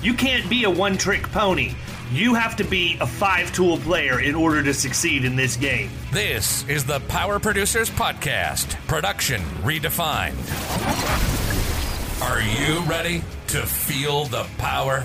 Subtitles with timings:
[0.00, 1.72] You can't be a one trick pony.
[2.12, 5.90] You have to be a five tool player in order to succeed in this game.
[6.12, 10.36] This is the Power Producers Podcast, production redefined.
[12.22, 15.00] Are you ready to feel the power?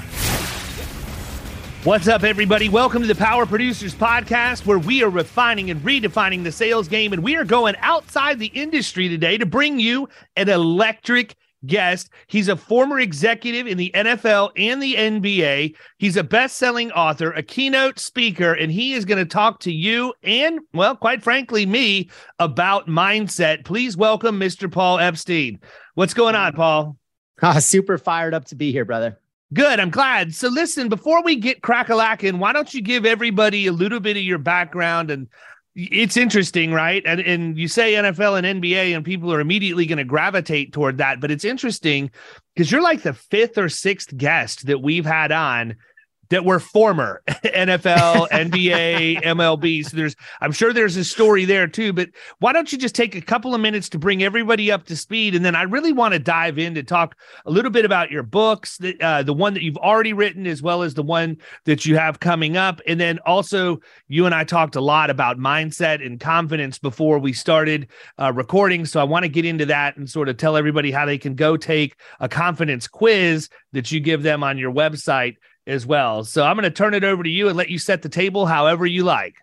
[1.83, 2.69] What's up, everybody?
[2.69, 7.13] Welcome to the Power Producers Podcast, where we are refining and redefining the sales game.
[7.13, 11.35] And we are going outside the industry today to bring you an electric
[11.65, 12.09] guest.
[12.27, 15.75] He's a former executive in the NFL and the NBA.
[15.97, 19.71] He's a best selling author, a keynote speaker, and he is going to talk to
[19.71, 23.65] you and, well, quite frankly, me about mindset.
[23.65, 24.71] Please welcome Mr.
[24.71, 25.59] Paul Epstein.
[25.95, 26.97] What's going on, Paul?
[27.41, 29.19] Ah, super fired up to be here, brother.
[29.53, 29.79] Good.
[29.79, 30.33] I'm glad.
[30.33, 33.99] So, listen, before we get crack a lacking, why don't you give everybody a little
[33.99, 35.27] bit of your background and
[35.75, 37.01] it's interesting, right?
[37.05, 40.99] And and you say NFL and NBA, and people are immediately going to gravitate toward
[40.99, 41.19] that.
[41.19, 42.11] But it's interesting
[42.55, 45.75] because you're like the fifth or sixth guest that we've had on
[46.29, 49.85] that were former NFL, NBA, MLB.
[49.85, 51.93] So there's, I'm sure there's a story there too.
[51.93, 54.95] But why don't you just take a couple of minutes to bring everybody up to
[54.95, 58.11] speed, and then I really want to dive in to talk a little bit about
[58.11, 61.37] your books, the, uh, the one that you've already written, as well as the one
[61.65, 65.37] that you have coming up, and then also you and I talked a lot about
[65.37, 67.87] mindset and confidence before we started
[68.19, 68.85] uh, recording.
[68.85, 71.35] So I want to get into that and sort of tell everybody how they can
[71.35, 75.35] go take a confidence quiz that you give them on your website
[75.67, 76.23] as well.
[76.23, 78.45] So I'm going to turn it over to you and let you set the table
[78.45, 79.35] however you like.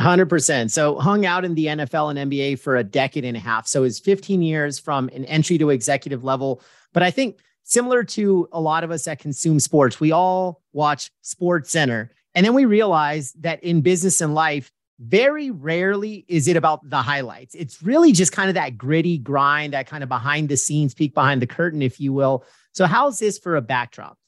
[0.00, 0.70] 100%.
[0.70, 3.66] So hung out in the NFL and NBA for a decade and a half.
[3.66, 6.60] So it's 15 years from an entry to executive level.
[6.92, 11.10] But I think similar to a lot of us that consume sports, we all watch
[11.22, 12.12] Sports Center.
[12.34, 17.02] And then we realize that in business and life, very rarely is it about the
[17.02, 17.54] highlights.
[17.54, 21.14] It's really just kind of that gritty grind, that kind of behind the scenes peek
[21.14, 22.44] behind the curtain, if you will.
[22.72, 24.18] So, how's this for a backdrop?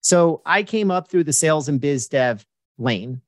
[0.00, 2.46] So I came up through the sales and biz dev
[2.78, 3.20] lane.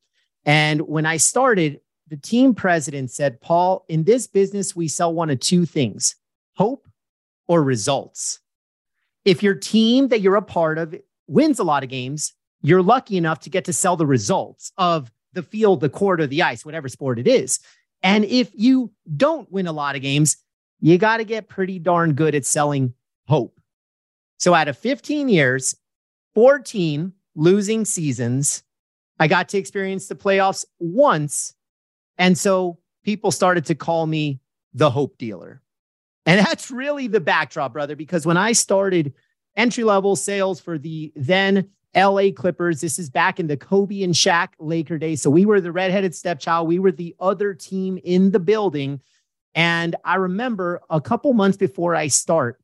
[0.45, 5.31] And when I started, the team president said, Paul, in this business, we sell one
[5.31, 6.17] of two things
[6.57, 6.89] hope
[7.49, 8.41] or results.
[9.25, 10.95] If your team that you're a part of
[11.27, 12.33] wins a lot of games,
[12.63, 16.27] you're lucky enough to get to sell the results of the field, the court, or
[16.27, 17.61] the ice, whatever sport it is.
[18.03, 20.37] And if you don't win a lot of games,
[20.81, 22.95] you got to get pretty darn good at selling
[23.29, 23.61] hope.
[24.39, 25.77] So out of 15 years,
[26.35, 28.63] 14 losing seasons.
[29.19, 31.55] I got to experience the playoffs once.
[32.19, 34.41] And so people started to call me
[34.73, 35.63] the hope dealer.
[36.27, 39.15] And that's really the backdrop, brother, because when I started
[39.57, 44.15] entry level sales for the then LA Clippers, this is back in the Kobe and
[44.15, 45.23] Shaq Laker days.
[45.23, 46.69] So we were the redheaded stepchild.
[46.69, 49.01] We were the other team in the building.
[49.55, 52.61] And I remember a couple months before I start,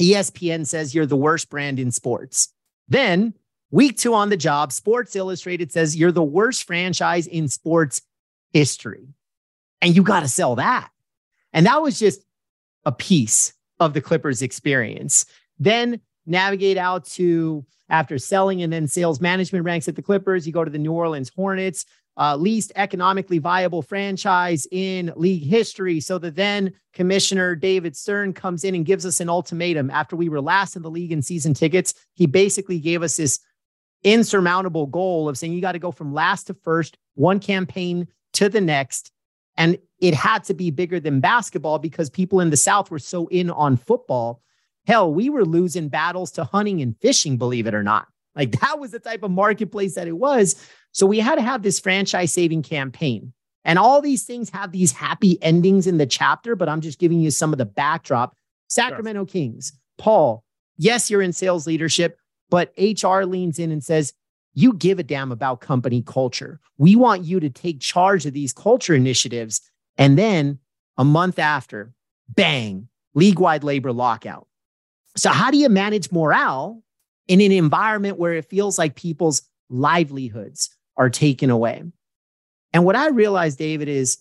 [0.00, 2.52] ESPN says you're the worst brand in sports.
[2.88, 3.34] Then,
[3.70, 8.02] week two on the job, Sports Illustrated says you're the worst franchise in sports
[8.52, 9.08] history.
[9.82, 10.90] And you got to sell that.
[11.52, 12.22] And that was just
[12.84, 15.26] a piece of the Clippers experience.
[15.58, 20.52] Then navigate out to after selling and then sales management ranks at the Clippers, you
[20.52, 21.84] go to the New Orleans Hornets,
[22.18, 26.00] uh, least economically viable franchise in league history.
[26.00, 29.90] So the then commissioner, David Stern, comes in and gives us an ultimatum.
[29.90, 33.38] After we were last in the league in season tickets, he basically gave us this
[34.02, 38.48] insurmountable goal of saying you got to go from last to first, one campaign to
[38.48, 39.10] the next.
[39.56, 43.26] And it had to be bigger than basketball because people in the South were so
[43.28, 44.42] in on football.
[44.86, 48.06] Hell, we were losing battles to hunting and fishing, believe it or not.
[48.36, 50.54] Like that was the type of marketplace that it was.
[50.96, 53.34] So we had to have this franchise saving campaign.
[53.66, 57.20] And all these things have these happy endings in the chapter, but I'm just giving
[57.20, 58.34] you some of the backdrop.
[58.68, 59.26] Sacramento sure.
[59.26, 60.42] Kings, Paul,
[60.78, 64.14] yes, you're in sales leadership, but HR leans in and says,
[64.54, 66.60] you give a damn about company culture.
[66.78, 69.60] We want you to take charge of these culture initiatives.
[69.98, 70.60] And then
[70.96, 71.92] a month after,
[72.26, 74.48] bang, league wide labor lockout.
[75.14, 76.82] So, how do you manage morale
[77.28, 81.82] in an environment where it feels like people's livelihoods are taken away?
[82.72, 84.18] And what I realized, David, is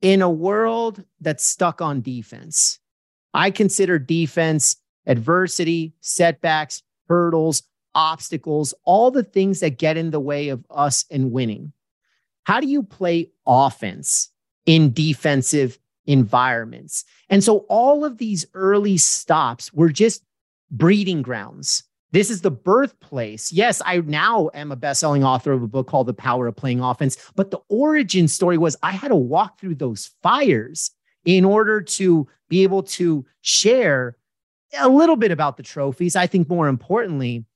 [0.00, 2.78] in a world that's stuck on defense,
[3.32, 4.76] I consider defense
[5.06, 7.62] adversity, setbacks, hurdles,
[7.94, 11.72] obstacles, all the things that get in the way of us and winning.
[12.44, 14.30] How do you play offense
[14.66, 17.04] in defensive environments?
[17.28, 20.22] And so all of these early stops were just
[20.70, 21.84] breeding grounds.
[22.14, 23.52] This is the birthplace.
[23.52, 26.78] Yes, I now am a best-selling author of a book called The Power of Playing
[26.78, 30.92] Offense, but the origin story was I had to walk through those fires
[31.24, 34.16] in order to be able to share
[34.78, 36.14] a little bit about the trophies.
[36.14, 37.46] I think more importantly,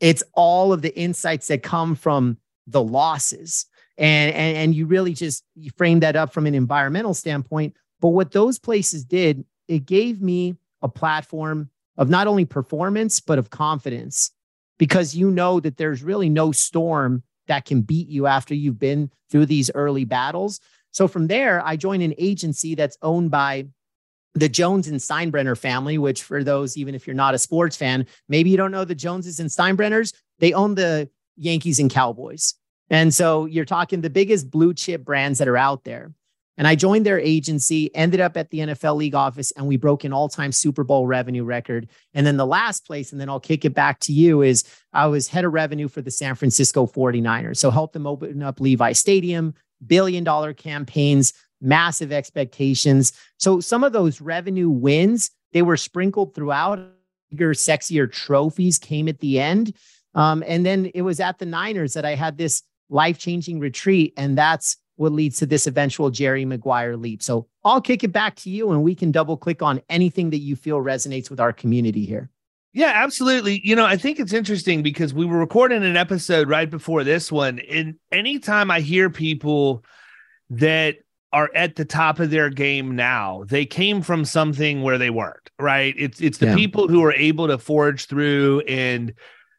[0.00, 2.36] it's all of the insights that come from
[2.66, 3.64] the losses.
[3.96, 7.74] And, and, and you really just you frame that up from an environmental standpoint.
[8.00, 13.38] But what those places did, it gave me a platform of not only performance, but
[13.38, 14.30] of confidence,
[14.78, 19.10] because you know that there's really no storm that can beat you after you've been
[19.30, 20.60] through these early battles.
[20.92, 23.66] So from there, I joined an agency that's owned by
[24.34, 28.06] the Jones and Steinbrenner family, which for those, even if you're not a sports fan,
[28.28, 32.54] maybe you don't know the Joneses and Steinbrenners, they own the Yankees and Cowboys.
[32.90, 36.12] And so you're talking the biggest blue chip brands that are out there.
[36.58, 40.02] And I joined their agency, ended up at the NFL league office, and we broke
[40.02, 41.88] an all time Super Bowl revenue record.
[42.12, 45.06] And then the last place, and then I'll kick it back to you, is I
[45.06, 47.58] was head of revenue for the San Francisco 49ers.
[47.58, 49.54] So helped them open up Levi Stadium,
[49.86, 53.12] billion dollar campaigns, massive expectations.
[53.38, 56.80] So some of those revenue wins, they were sprinkled throughout.
[57.30, 59.74] Bigger, sexier trophies came at the end.
[60.14, 64.14] Um, and then it was at the Niners that I had this life changing retreat.
[64.16, 67.22] And that's what leads to this eventual Jerry Maguire leap.
[67.22, 70.38] So I'll kick it back to you and we can double click on anything that
[70.38, 72.30] you feel resonates with our community here.
[72.72, 73.60] Yeah, absolutely.
[73.64, 77.32] You know, I think it's interesting because we were recording an episode right before this
[77.32, 77.60] one.
[77.60, 79.84] And anytime I hear people
[80.50, 80.96] that
[81.32, 83.44] are at the top of their game now.
[83.46, 85.94] They came from something where they weren't, right?
[85.96, 86.54] It's it's the yeah.
[86.54, 89.12] people who are able to forge through and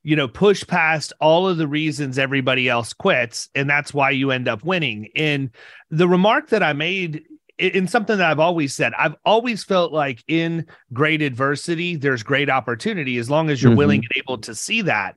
[0.10, 4.32] you know push past all of the reasons everybody else quits and that's why you
[4.32, 5.10] end up winning.
[5.16, 5.52] And
[5.92, 7.26] the remark that I made
[7.60, 12.50] in something that I've always said, I've always felt like in great adversity there's great
[12.50, 13.78] opportunity as long as you're mm-hmm.
[13.78, 15.16] willing and able to see that.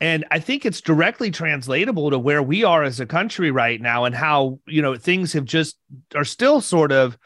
[0.00, 4.06] And I think it's directly translatable to where we are as a country right now
[4.06, 5.76] and how, you know, things have just
[6.14, 7.18] are still sort of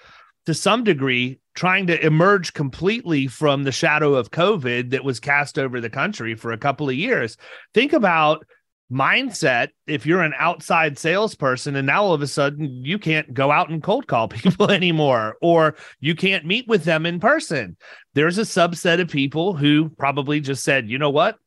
[0.46, 5.58] to some degree trying to emerge completely from the shadow of COVID that was cast
[5.58, 7.36] over the country for a couple of years.
[7.72, 8.44] Think about
[8.92, 13.50] mindset if you're an outside salesperson and now all of a sudden you can't go
[13.50, 17.78] out and cold call people anymore or you can't meet with them in person
[18.12, 21.38] there's a subset of people who probably just said you know what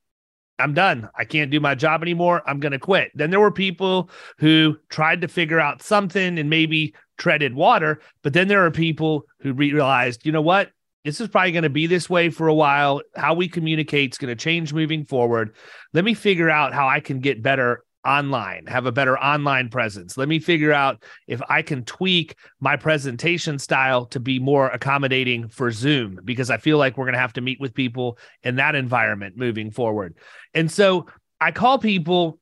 [0.59, 1.09] I'm done.
[1.15, 2.41] I can't do my job anymore.
[2.47, 3.11] I'm going to quit.
[3.13, 7.99] Then there were people who tried to figure out something and maybe treaded water.
[8.21, 10.71] But then there are people who realized, you know what?
[11.03, 13.01] This is probably going to be this way for a while.
[13.15, 15.55] How we communicate is going to change moving forward.
[15.93, 20.17] Let me figure out how I can get better online, have a better online presence.
[20.17, 25.49] Let me figure out if I can tweak my presentation style to be more accommodating
[25.49, 28.55] for Zoom because I feel like we're going to have to meet with people in
[28.55, 30.15] that environment moving forward.
[30.53, 31.07] And so
[31.41, 32.39] I call people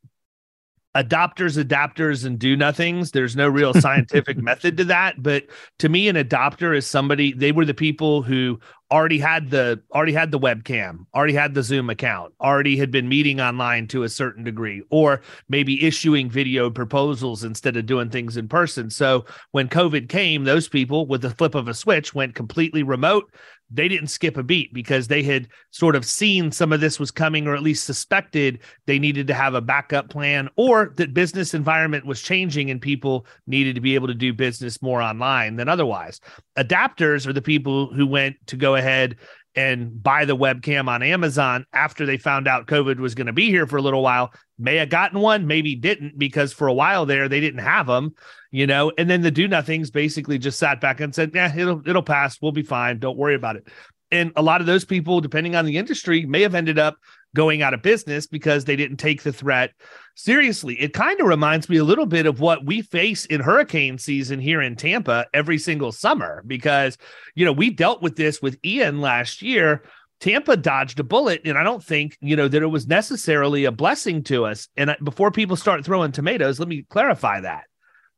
[0.95, 3.11] adopters, adapters, and do nothings.
[3.11, 5.21] There's no real scientific method to that.
[5.21, 5.45] But
[5.79, 8.59] to me, an adopter is somebody, they were the people who
[8.91, 13.09] already had the already had the webcam, already had the Zoom account, already had been
[13.09, 18.37] meeting online to a certain degree, or maybe issuing video proposals instead of doing things
[18.37, 18.89] in person.
[18.89, 23.31] So when COVID came, those people with the flip of a switch went completely remote
[23.71, 27.11] they didn't skip a beat because they had sort of seen some of this was
[27.11, 31.53] coming or at least suspected they needed to have a backup plan or that business
[31.53, 35.69] environment was changing and people needed to be able to do business more online than
[35.69, 36.19] otherwise.
[36.57, 39.15] Adapters are the people who went to go ahead
[39.55, 43.49] and buy the webcam on Amazon after they found out COVID was going to be
[43.49, 44.33] here for a little while.
[44.57, 48.15] May have gotten one, maybe didn't, because for a while there they didn't have them,
[48.51, 48.91] you know.
[48.97, 52.41] And then the do nothings basically just sat back and said, "Yeah, it'll it'll pass.
[52.41, 52.99] We'll be fine.
[52.99, 53.67] Don't worry about it."
[54.11, 56.97] And a lot of those people, depending on the industry, may have ended up
[57.35, 59.71] going out of business because they didn't take the threat
[60.15, 60.81] seriously.
[60.81, 64.39] It kind of reminds me a little bit of what we face in hurricane season
[64.39, 66.97] here in Tampa every single summer because,
[67.35, 69.83] you know, we dealt with this with Ian last year.
[70.21, 73.71] Tampa dodged a bullet, and I don't think, you know, that it was necessarily a
[73.71, 74.69] blessing to us.
[74.77, 77.65] And before people start throwing tomatoes, let me clarify that.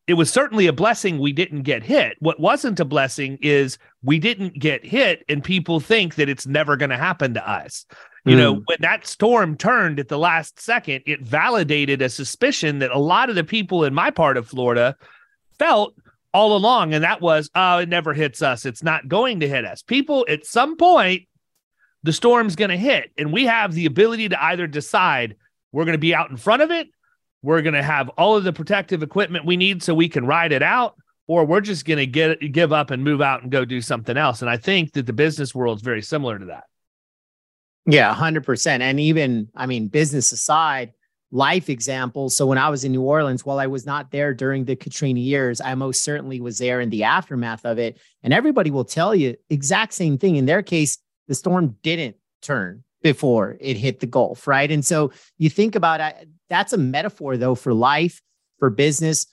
[0.05, 2.15] It was certainly a blessing we didn't get hit.
[2.19, 6.77] What wasn't a blessing is we didn't get hit, and people think that it's never
[6.77, 7.85] going to happen to us.
[8.27, 8.39] You mm.
[8.39, 12.99] know, when that storm turned at the last second, it validated a suspicion that a
[12.99, 14.95] lot of the people in my part of Florida
[15.57, 15.93] felt
[16.33, 16.93] all along.
[16.93, 18.65] And that was, oh, it never hits us.
[18.65, 19.81] It's not going to hit us.
[19.81, 21.23] People at some point,
[22.03, 23.11] the storm's going to hit.
[23.17, 25.35] And we have the ability to either decide
[25.71, 26.89] we're going to be out in front of it,
[27.43, 30.51] we're going to have all of the protective equipment we need so we can ride
[30.51, 30.95] it out,
[31.27, 34.17] or we're just going to get give up and move out and go do something
[34.17, 34.41] else.
[34.41, 36.65] And I think that the business world is very similar to that.
[37.87, 38.81] Yeah, 100%.
[38.81, 40.91] And even, I mean, business aside,
[41.31, 42.35] life examples.
[42.35, 45.19] So when I was in New Orleans, while I was not there during the Katrina
[45.19, 47.99] years, I most certainly was there in the aftermath of it.
[48.23, 50.35] And everybody will tell you exact same thing.
[50.35, 54.69] In their case, the storm didn't turn before it hit the Gulf, right?
[54.69, 58.21] And so you think about it, that's a metaphor though for life,
[58.59, 59.27] for business.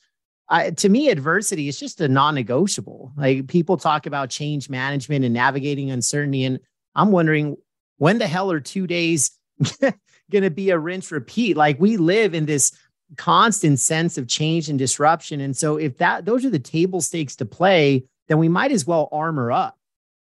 [0.49, 3.13] Uh, to me, adversity is just a non-negotiable.
[3.17, 6.61] Like people talk about change management and navigating uncertainty, and
[6.95, 7.57] I'm wondering
[7.99, 9.31] when the hell are two days
[9.81, 11.57] going to be a rinse repeat?
[11.57, 12.73] Like we live in this
[13.17, 15.41] constant sense of change and disruption.
[15.41, 18.87] And so if that those are the table stakes to play, then we might as
[18.87, 19.79] well armor up.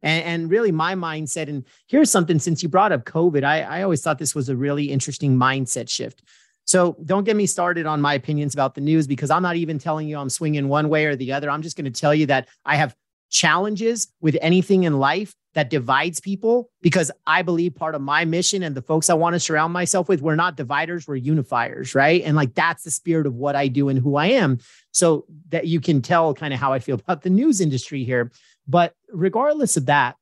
[0.01, 3.83] And, and really my mindset, and here's something since you brought up COVID, I, I
[3.83, 6.23] always thought this was a really interesting mindset shift.
[6.65, 9.79] So don't get me started on my opinions about the news because I'm not even
[9.79, 11.49] telling you I'm swinging one way or the other.
[11.49, 12.95] I'm just going to tell you that I have
[13.29, 18.63] challenges with anything in life that divides people because I believe part of my mission
[18.63, 22.23] and the folks I want to surround myself with, we're not dividers, we're unifiers, right?
[22.23, 24.59] And like that's the spirit of what I do and who I am.
[24.91, 28.31] So that you can tell kind of how I feel about the news industry here.
[28.67, 30.15] But regardless of that,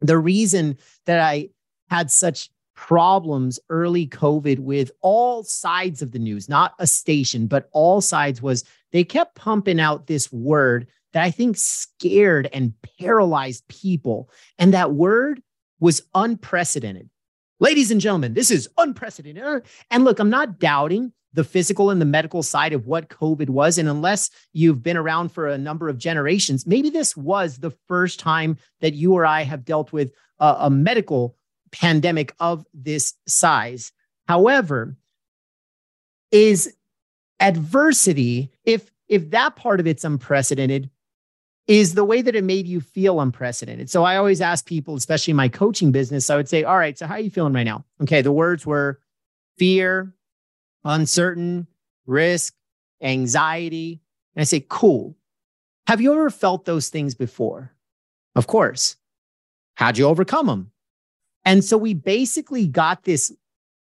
[0.00, 1.50] the reason that I
[1.88, 7.68] had such problems early COVID with all sides of the news, not a station, but
[7.72, 13.66] all sides was they kept pumping out this word that I think scared and paralyzed
[13.68, 14.30] people.
[14.58, 15.42] And that word
[15.80, 17.10] was unprecedented.
[17.58, 19.62] Ladies and gentlemen, this is unprecedented.
[19.90, 23.78] And look, I'm not doubting the physical and the medical side of what COVID was.
[23.78, 28.18] And unless you've been around for a number of generations, maybe this was the first
[28.18, 31.36] time that you or I have dealt with a, a medical
[31.70, 33.92] pandemic of this size.
[34.26, 34.96] However,
[36.32, 36.74] is
[37.40, 40.88] adversity, if if that part of it's unprecedented,
[41.70, 43.88] is the way that it made you feel unprecedented.
[43.88, 46.98] So I always ask people, especially in my coaching business, I would say, All right,
[46.98, 47.84] so how are you feeling right now?
[48.02, 48.22] Okay.
[48.22, 48.98] The words were
[49.56, 50.12] fear,
[50.84, 51.68] uncertain,
[52.06, 52.54] risk,
[53.00, 54.00] anxiety.
[54.34, 55.16] And I say, Cool.
[55.86, 57.72] Have you ever felt those things before?
[58.34, 58.96] Of course.
[59.74, 60.72] How'd you overcome them?
[61.44, 63.32] And so we basically got this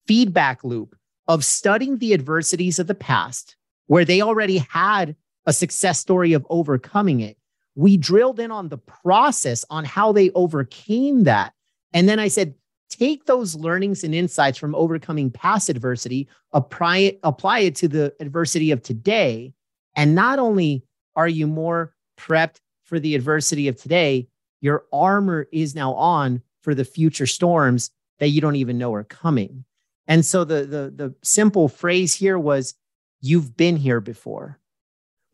[0.07, 0.95] feedback loop
[1.27, 5.15] of studying the adversities of the past where they already had
[5.45, 7.37] a success story of overcoming it
[7.75, 11.53] we drilled in on the process on how they overcame that.
[11.93, 12.55] And then I said,
[12.89, 18.13] take those learnings and insights from overcoming past adversity, apply it, apply it to the
[18.19, 19.53] adversity of today.
[19.95, 20.83] And not only
[21.15, 24.27] are you more prepped for the adversity of today,
[24.61, 29.03] your armor is now on for the future storms that you don't even know are
[29.03, 29.65] coming.
[30.07, 32.75] And so the the the simple phrase here was
[33.21, 34.59] you've been here before.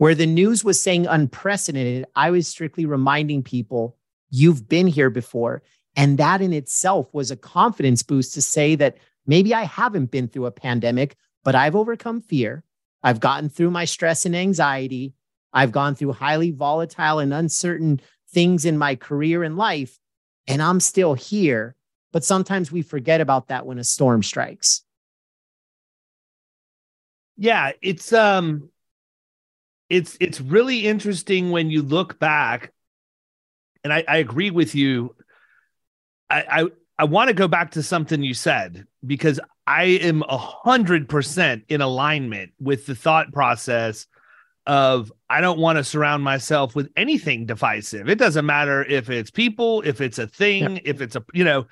[0.01, 3.99] Where the news was saying unprecedented, I was strictly reminding people,
[4.31, 5.61] you've been here before.
[5.95, 10.27] And that in itself was a confidence boost to say that maybe I haven't been
[10.27, 12.63] through a pandemic, but I've overcome fear.
[13.03, 15.13] I've gotten through my stress and anxiety.
[15.53, 19.99] I've gone through highly volatile and uncertain things in my career and life,
[20.47, 21.75] and I'm still here.
[22.11, 24.81] But sometimes we forget about that when a storm strikes.
[27.37, 28.71] Yeah, it's um
[29.91, 32.71] it's it's really interesting when you look back,
[33.83, 35.13] and I, I agree with you.
[36.29, 36.65] I I,
[36.97, 41.65] I want to go back to something you said because I am a hundred percent
[41.67, 44.07] in alignment with the thought process
[44.65, 48.07] of I don't want to surround myself with anything divisive.
[48.07, 51.67] It doesn't matter if it's people, if it's a thing, if it's a you know,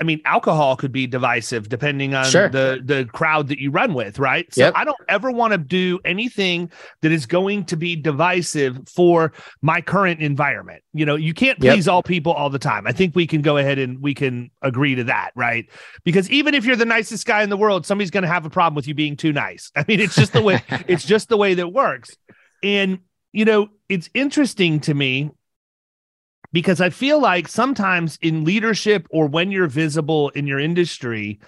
[0.00, 2.48] I mean, alcohol could be divisive depending on Sure.
[2.48, 4.46] the the crowd that you run with, right?
[4.54, 4.72] So Yep.
[4.76, 6.70] I don't ever want to do anything
[7.02, 10.82] that is going to be divisive for my current environment.
[10.92, 11.74] You know, you can't Yep.
[11.74, 12.86] please all people all the time.
[12.86, 15.66] I think we can go ahead and we can agree to that, right?
[16.04, 18.50] Because even if you're the nicest guy in the world, somebody's going to have a
[18.50, 19.72] problem with you being too nice.
[19.76, 22.10] I mean, it's just the way it's just the way that works.
[22.62, 23.00] And
[23.32, 25.30] you know, it's interesting to me
[26.52, 31.38] because I feel like sometimes in leadership or when you're visible in your industry,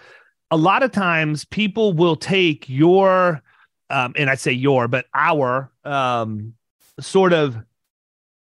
[0.51, 3.41] a lot of times people will take your,
[3.89, 6.55] um, and I say your, but our um,
[6.99, 7.57] sort of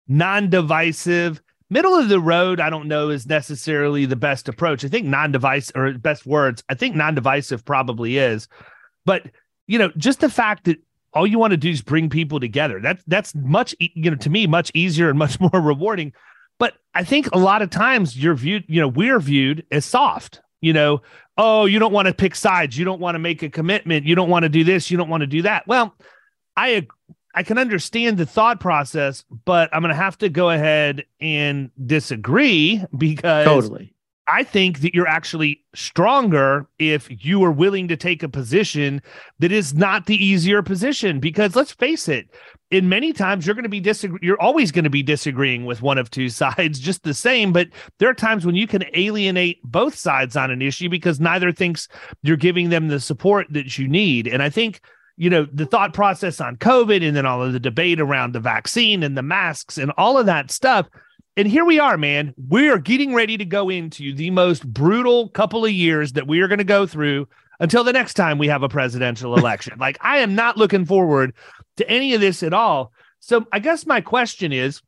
[0.08, 4.86] non divisive, middle of the road, I don't know is necessarily the best approach.
[4.86, 8.48] I think non divisive or best words, I think non divisive probably is.
[9.06, 9.24] But,
[9.66, 10.78] you know, just the fact that
[11.14, 12.80] all you want to do is bring people together.
[12.80, 16.14] That's that's much you know to me much easier and much more rewarding.
[16.64, 20.40] But I think a lot of times you're viewed, you know, we're viewed as soft.
[20.62, 21.02] You know,
[21.38, 24.16] oh, you don't want to pick sides, you don't want to make a commitment, you
[24.16, 25.68] don't want to do this, you don't want to do that.
[25.68, 25.94] Well,
[26.56, 26.88] I
[27.36, 31.70] I can understand the thought process, but I'm going to have to go ahead and
[31.86, 33.94] disagree because Totally.
[34.26, 39.02] I think that you're actually stronger if you are willing to take a position
[39.40, 41.20] that is not the easier position.
[41.20, 42.30] Because let's face it,
[42.74, 44.20] in many times you're going to be disagree.
[44.22, 47.54] You're always going to be disagreeing with one of two sides, just the same.
[47.54, 51.52] But there are times when you can alienate both sides on an issue because neither
[51.52, 51.88] thinks
[52.22, 54.28] you're giving them the support that you need.
[54.28, 54.82] And I think
[55.16, 58.40] you know the thought process on COVID and then all of the debate around the
[58.40, 60.90] vaccine and the masks and all of that stuff
[61.36, 62.36] and here we are, man.
[62.48, 66.42] We are getting ready to go into the most brutal couple of years that we
[66.42, 67.28] are going to go through
[67.64, 69.80] until the next time we have a presidential election.
[69.80, 71.34] like, I am not looking forward
[71.78, 72.92] to any of this at all.
[73.22, 74.82] So, I guess my question is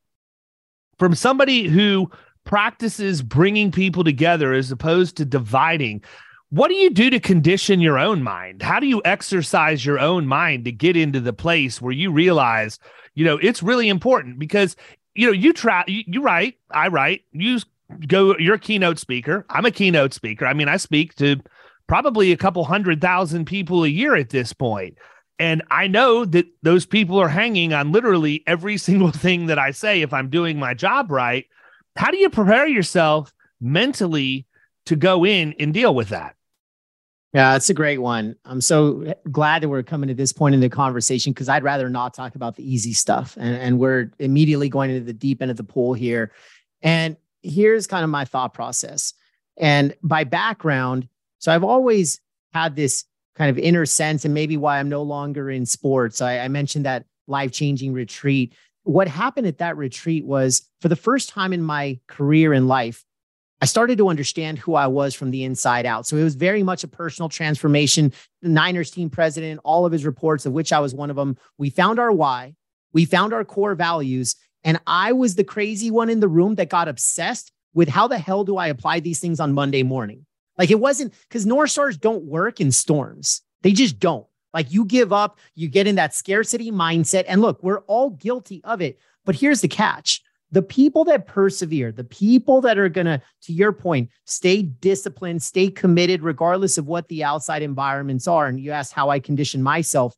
[1.00, 2.12] from somebody who
[2.44, 6.03] practices bringing people together as opposed to dividing,
[6.50, 8.62] what do you do to condition your own mind?
[8.62, 12.77] How do you exercise your own mind to get into the place where you realize,
[13.13, 14.75] you know, it's really important because
[15.15, 17.60] you know, you try, you, you write, I write, you
[18.05, 19.46] go, you're a keynote speaker.
[19.50, 20.46] I'm a keynote speaker.
[20.46, 21.38] I mean, I speak to
[21.88, 24.98] probably a couple hundred thousand people a year at this point.
[25.38, 29.72] And I know that those people are hanging on literally every single thing that I
[29.72, 31.46] say if I'm doing my job right.
[31.96, 34.46] How do you prepare yourself mentally
[34.86, 36.36] to go in and deal with that?
[37.34, 38.38] Yeah, that's a great one.
[38.45, 41.89] I'm so glad that we're coming to this point in the conversation because I'd rather
[41.89, 43.36] not talk about the easy stuff.
[43.38, 46.32] And, and we're immediately going into the deep end of the pool here.
[46.82, 49.13] And here's kind of my thought process.
[49.58, 51.10] And by background,
[51.45, 52.19] so I've always
[52.55, 53.05] had this
[53.36, 56.19] kind of inner sense, and maybe why I'm no longer in sports.
[56.19, 58.55] I, I mentioned that life changing retreat.
[58.81, 63.05] What happened at that retreat was for the first time in my career in life,
[63.62, 66.08] I started to understand who I was from the inside out.
[66.08, 68.12] So it was very much a personal transformation.
[68.41, 71.38] The Niners team president, all of his reports, of which I was one of them,
[71.60, 72.55] we found our why,
[72.91, 74.36] we found our core values.
[74.63, 78.17] And I was the crazy one in the room that got obsessed with how the
[78.17, 80.25] hell do I apply these things on Monday morning?
[80.58, 84.26] Like it wasn't because North Stars don't work in storms, they just don't.
[84.54, 87.26] Like you give up, you get in that scarcity mindset.
[87.28, 88.98] And look, we're all guilty of it.
[89.26, 93.52] But here's the catch the people that persevere, the people that are going to, to
[93.52, 98.48] your point, stay disciplined, stay committed, regardless of what the outside environments are.
[98.48, 100.15] And you asked how I condition myself.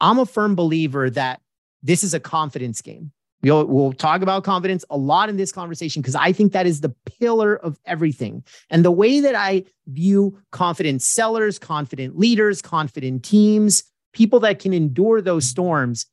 [0.00, 1.40] I'm a firm believer that
[1.82, 3.12] this is a confidence game.
[3.42, 6.80] We'll, we'll talk about confidence a lot in this conversation because I think that is
[6.80, 8.42] the pillar of everything.
[8.70, 14.72] And the way that I view confident sellers, confident leaders, confident teams, people that can
[14.72, 16.06] endure those storms,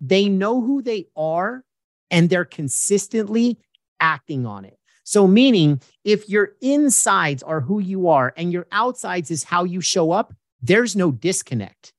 [0.00, 1.64] they know who they are
[2.10, 3.58] and they're consistently
[3.98, 4.78] acting on it.
[5.04, 9.80] So, meaning if your insides are who you are and your outsides is how you
[9.80, 11.92] show up, there's no disconnect.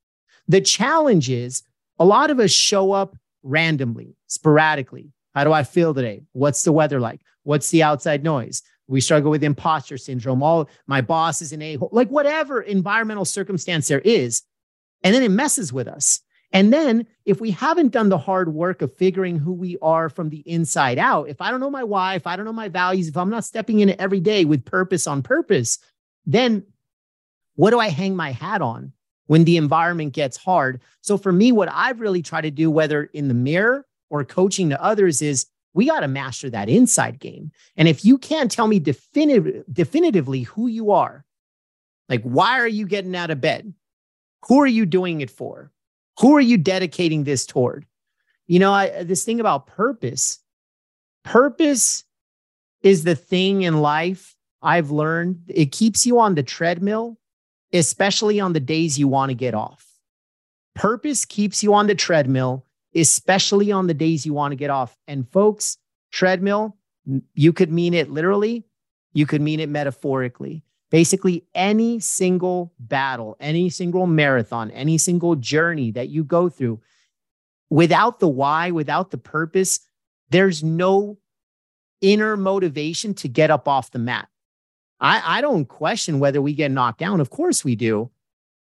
[0.47, 1.63] The challenge is
[1.99, 5.11] a lot of us show up randomly, sporadically.
[5.33, 6.23] How do I feel today?
[6.33, 7.21] What's the weather like?
[7.43, 8.61] What's the outside noise?
[8.87, 10.43] We struggle with imposter syndrome.
[10.43, 14.43] All my boss is an a hole, like whatever environmental circumstance there is.
[15.03, 16.19] And then it messes with us.
[16.53, 20.29] And then if we haven't done the hard work of figuring who we are from
[20.29, 23.07] the inside out, if I don't know my why, if I don't know my values,
[23.07, 25.79] if I'm not stepping in every day with purpose on purpose,
[26.25, 26.63] then
[27.55, 28.91] what do I hang my hat on
[29.31, 30.81] when the environment gets hard?
[30.99, 34.69] So for me, what I've really tried to do, whether in the mirror or coaching
[34.71, 37.49] to others, is we got to master that inside game.
[37.77, 41.23] And if you can't tell me definitive, definitively who you are,
[42.09, 43.73] like why are you getting out of bed?
[44.49, 45.71] Who are you doing it for?
[46.19, 47.85] Who are you dedicating this toward?
[48.47, 50.39] You know, I, this thing about purpose,
[51.23, 52.03] purpose
[52.81, 57.17] is the thing in life I've learned it keeps you on the treadmill,
[57.73, 59.87] especially on the days you want to get off.
[60.75, 64.97] Purpose keeps you on the treadmill, especially on the days you want to get off.
[65.07, 65.77] And folks,
[66.11, 66.77] treadmill,
[67.33, 68.65] you could mean it literally,
[69.13, 70.63] you could mean it metaphorically.
[70.89, 76.81] Basically, any single battle, any single marathon, any single journey that you go through,
[77.69, 79.79] without the why, without the purpose,
[80.29, 81.17] there's no
[82.01, 84.27] inner motivation to get up off the mat.
[85.01, 87.19] I, I don't question whether we get knocked down.
[87.19, 88.11] Of course we do.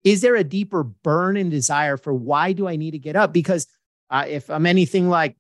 [0.03, 3.33] Is there a deeper burn and desire for why do I need to get up?
[3.33, 3.66] Because
[4.09, 5.37] uh, if I'm anything like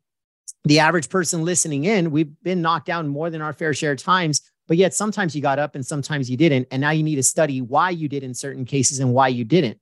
[0.64, 3.98] the average person listening in, we've been knocked down more than our fair share of
[3.98, 6.68] times, but yet sometimes you got up and sometimes you didn't.
[6.70, 9.44] And now you need to study why you did in certain cases and why you
[9.44, 9.78] didn't.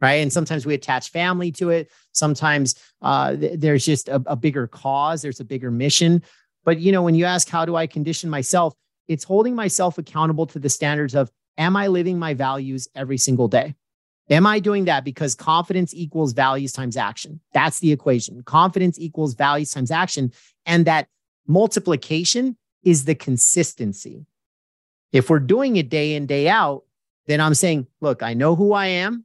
[0.00, 0.14] Right.
[0.14, 1.90] And sometimes we attach family to it.
[2.12, 6.22] Sometimes uh, th- there's just a, a bigger cause, there's a bigger mission.
[6.64, 8.74] But, you know, when you ask, how do I condition myself?
[9.08, 13.48] It's holding myself accountable to the standards of, am I living my values every single
[13.48, 13.74] day?
[14.30, 17.40] Am I doing that because confidence equals values times action?
[17.52, 18.42] That's the equation.
[18.42, 20.32] Confidence equals values times action.
[20.64, 21.08] And that
[21.46, 24.24] multiplication is the consistency.
[25.12, 26.84] If we're doing it day in, day out,
[27.26, 29.24] then I'm saying, look, I know who I am,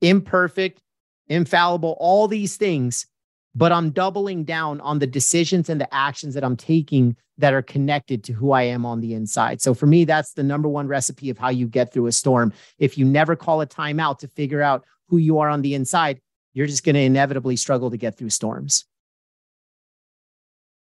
[0.00, 0.80] imperfect,
[1.28, 3.06] infallible, all these things,
[3.54, 7.62] but I'm doubling down on the decisions and the actions that I'm taking that are
[7.62, 9.60] connected to who I am on the inside.
[9.60, 12.52] So for me, that's the number one recipe of how you get through a storm.
[12.78, 16.20] If you never call a timeout to figure out who you are on the inside,
[16.52, 18.84] you're just going to inevitably struggle to get through storms.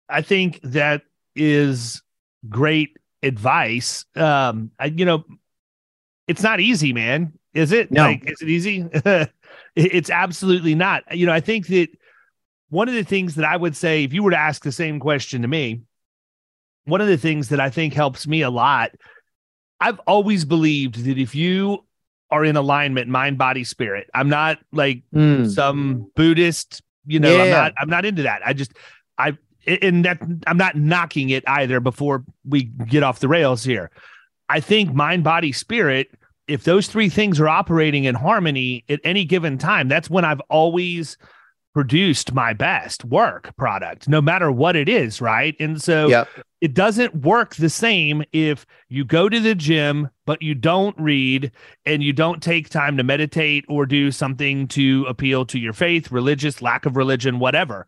[0.09, 1.03] I think that
[1.35, 2.03] is
[2.49, 4.05] great advice.
[4.15, 5.25] Um, I, you know,
[6.29, 7.33] it's not easy, man.
[7.55, 7.91] Is it?
[7.91, 8.03] No.
[8.03, 8.87] Like, is it easy?
[9.77, 11.17] it's absolutely not.
[11.17, 11.89] You know, I think that
[12.69, 14.99] one of the things that I would say, if you were to ask the same
[14.99, 15.83] question to me,
[16.85, 18.93] one of the things that I think helps me a lot,
[19.81, 21.85] I've always believed that if you
[22.31, 25.51] are in alignment, mind, body, spirit, I'm not like Mm.
[25.51, 28.43] some Buddhist, you know, I'm not, I'm not into that.
[28.45, 28.73] I just,
[29.17, 33.91] I, and that I'm not knocking it either before we get off the rails here.
[34.49, 36.11] I think mind, body, spirit,
[36.47, 40.41] if those three things are operating in harmony at any given time, that's when I've
[40.49, 41.17] always
[41.77, 45.21] produced my best work product, no matter what it is.
[45.21, 45.55] Right.
[45.61, 46.27] And so Yep.
[46.63, 51.53] it doesn't work the same if you go to the gym, but you don't read
[51.85, 56.11] and you don't take time to meditate or do something to appeal to your faith,
[56.11, 57.87] religious, lack of religion, whatever.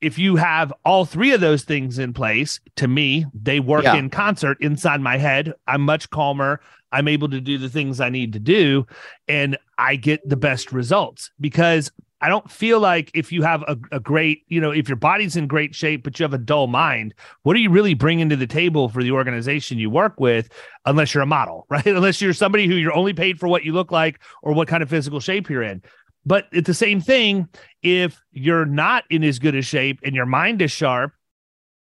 [0.00, 3.94] If you have all three of those things in place, to me, they work Yeah.
[3.94, 5.52] in concert inside my head.
[5.68, 6.60] I'm much calmer.
[6.90, 8.88] I'm able to do the things I need to do,
[9.28, 13.76] and I get the best results because I don't feel like if you have a,
[13.92, 16.66] a great, you know, if your body's in great shape, but you have a dull
[16.66, 20.50] mind, what are you really bringing to the table for the organization you work with,
[20.84, 21.86] unless you're a model, right?
[21.86, 24.82] Unless you're somebody who you're only paid for what you look like or what kind
[24.82, 25.82] of physical shape you're in.
[26.26, 27.48] But it's the same thing
[27.82, 31.12] if you're not in as good a shape and your mind is sharp,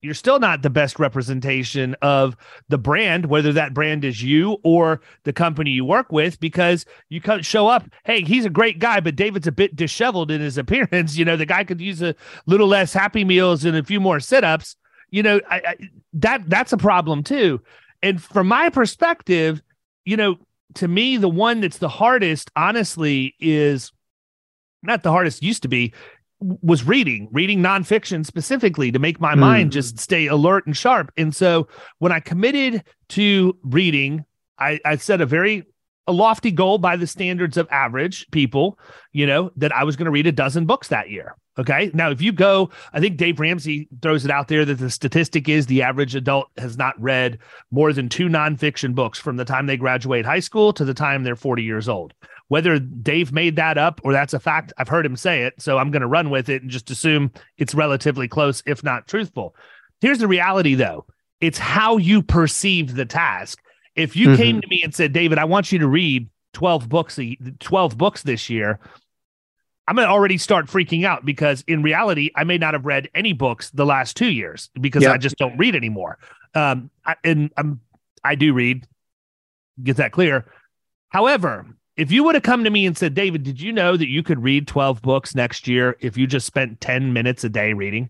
[0.02, 2.36] you're still not the best representation of
[2.70, 7.22] the brand, whether that brand is you or the company you work with, because you
[7.22, 7.88] come show up.
[8.04, 11.18] Hey, he's a great guy, but David's a bit disheveled in his appearance.
[11.18, 12.16] You know, the guy could use a
[12.48, 14.76] little less Happy Meals and a few more sit ups.
[15.12, 15.76] You know, I, I,
[16.14, 17.62] that that's a problem too.
[18.02, 19.62] And from my perspective,
[20.06, 20.38] you know,
[20.76, 23.92] to me, the one that's the hardest, honestly, is
[24.82, 25.94] not the hardest used to be
[26.42, 29.74] was reading, reading nonfiction specifically to make my mind Mm.
[29.74, 31.12] just stay alert and sharp.
[31.18, 31.68] And so
[32.00, 34.26] when I committed to reading,
[34.58, 35.66] I, I set a very
[36.08, 38.80] a lofty goal by the standards of average people,
[39.14, 41.36] you know, that I was going to read a dozen books that year.
[41.60, 41.92] Okay.
[41.94, 45.48] Now, if you go, I think Dave Ramsey throws it out there that the statistic
[45.48, 47.38] is the average adult has not read
[47.70, 51.24] more than two nonfiction books from the time they graduate high school to the time
[51.24, 52.14] they're 40 years old.
[52.52, 55.54] Whether Dave made that up or that's a fact, I've heard him say it.
[55.58, 59.08] So I'm going to run with it and just assume it's relatively close, if not
[59.08, 59.56] truthful.
[60.02, 61.06] Here's the reality, though
[61.40, 63.62] it's how you perceive the task.
[63.96, 64.36] If you Mhm.
[64.36, 67.18] came to me and said, David, I want you to read 12 books,
[67.62, 68.82] 12 books this year,
[69.88, 73.08] I'm going to already start freaking out because in reality, I may not have read
[73.16, 75.14] any books the last two years because Yep.
[75.14, 76.18] I just don't read anymore.
[76.54, 77.80] Um, I, and I'm,
[78.26, 78.86] I do read,
[79.82, 80.52] get that clear.
[81.08, 81.66] However,
[81.98, 84.24] if you would have come to me and said, David, did you know that you
[84.24, 88.10] could read 12 books next year if you just spent 10 minutes a day reading?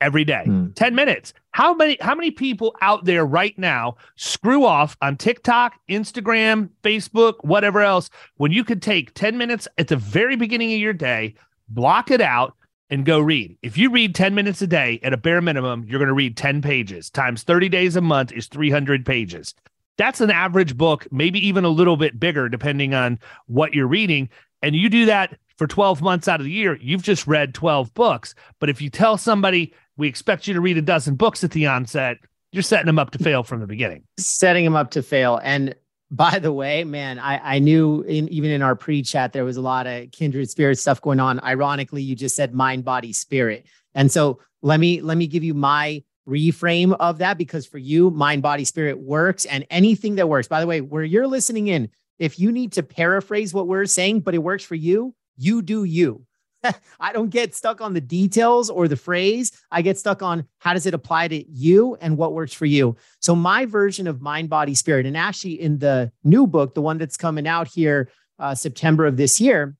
[0.00, 0.72] Every day, Hmm.
[0.74, 1.32] 10 minutes.
[1.52, 7.34] How many how many people out there right now screw off on TikTok, Instagram, Facebook,
[7.42, 11.34] whatever else when you could take 10 minutes at the very beginning of your day,
[11.68, 12.54] block it out,
[12.90, 13.56] and go read.
[13.62, 16.36] If you read 10 minutes a day at a bare minimum, you're going to read
[16.36, 19.54] 10 pages times 30 days a month is 300 pages.
[19.96, 24.28] That's an average book, maybe even a little bit bigger, depending on what you're reading.
[24.62, 27.94] And you do that for 12 months out of the year, you've just read 12
[27.94, 28.34] books.
[28.58, 31.66] But if you tell somebody, we expect you to read a dozen books at the
[31.66, 32.18] onset,
[32.50, 34.02] you're setting them up to fail from the beginning.
[34.18, 35.40] Setting them up to fail.
[35.42, 35.74] And
[36.10, 39.56] by the way, man, I, I knew in, even in our pre chat, there was
[39.56, 41.40] a lot of kindred spirit stuff going on.
[41.40, 43.66] Ironically, you just said mind, body, spirit.
[43.94, 48.10] And so let me let me give you my reframe of that because for you,
[48.10, 50.48] mind, body, spirit works and anything that works.
[50.48, 54.20] By the way, where you're listening in, if you need to paraphrase what we're saying,
[54.20, 56.24] but it works for you, you do you.
[57.00, 59.52] I don't get stuck on the details or the phrase.
[59.70, 62.96] I get stuck on how does it apply to you and what works for you.
[63.20, 66.98] So my version of mind, body, spirit, and actually in the new book, the one
[66.98, 68.08] that's coming out here
[68.38, 69.76] uh, September of this year,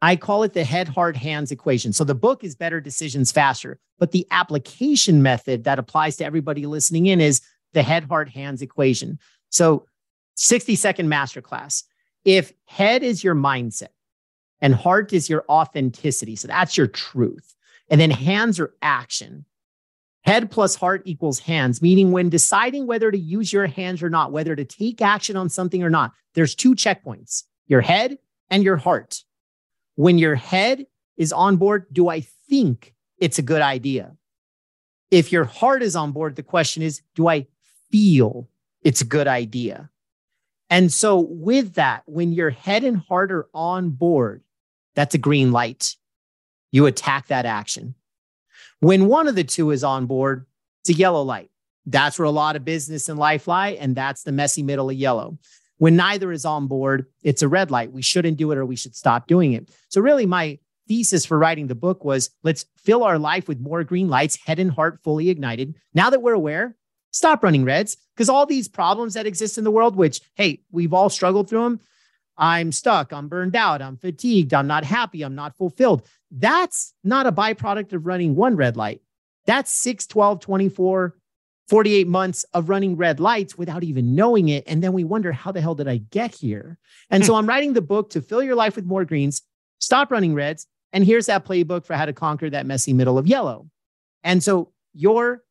[0.00, 1.92] I call it the head, heart, hands equation.
[1.92, 6.66] So the book is better decisions faster, but the application method that applies to everybody
[6.66, 7.40] listening in is
[7.72, 9.18] the head, heart, hands equation.
[9.50, 9.86] So
[10.36, 11.82] 60 second masterclass.
[12.24, 13.88] If head is your mindset
[14.60, 17.56] and heart is your authenticity, so that's your truth,
[17.90, 19.44] and then hands are action.
[20.22, 24.30] Head plus heart equals hands, meaning when deciding whether to use your hands or not,
[24.30, 28.18] whether to take action on something or not, there's two checkpoints your head
[28.50, 29.22] and your heart.
[29.98, 34.16] When your head is on board, do I think it's a good idea?
[35.10, 37.48] If your heart is on board, the question is, do I
[37.90, 38.48] feel
[38.82, 39.90] it's a good idea?
[40.70, 44.44] And so, with that, when your head and heart are on board,
[44.94, 45.96] that's a green light.
[46.70, 47.96] You attack that action.
[48.78, 50.46] When one of the two is on board,
[50.82, 51.50] it's a yellow light.
[51.86, 53.70] That's where a lot of business and life lie.
[53.70, 55.38] And that's the messy middle of yellow.
[55.78, 57.92] When neither is on board, it's a red light.
[57.92, 59.70] We shouldn't do it or we should stop doing it.
[59.88, 63.84] So, really, my thesis for writing the book was let's fill our life with more
[63.84, 65.74] green lights, head and heart fully ignited.
[65.94, 66.76] Now that we're aware,
[67.10, 70.92] Stop running reds because all these problems that exist in the world, which, hey, we've
[70.92, 71.80] all struggled through them.
[72.36, 76.06] I'm stuck, I'm burned out, I'm fatigued, I'm not happy, I'm not fulfilled.
[76.30, 79.00] That's not a byproduct of running one red light.
[79.46, 81.16] That's 6, 12, 24,
[81.68, 84.64] 48 months of running red lights without even knowing it.
[84.66, 86.78] And then we wonder, how the hell did I get here?
[87.10, 87.40] And so hmm.
[87.40, 89.42] I'm writing the book to fill your life with more greens,
[89.78, 90.66] stop running reds.
[90.92, 93.68] And here's that playbook for how to conquer that messy middle of yellow.
[94.24, 95.42] And so your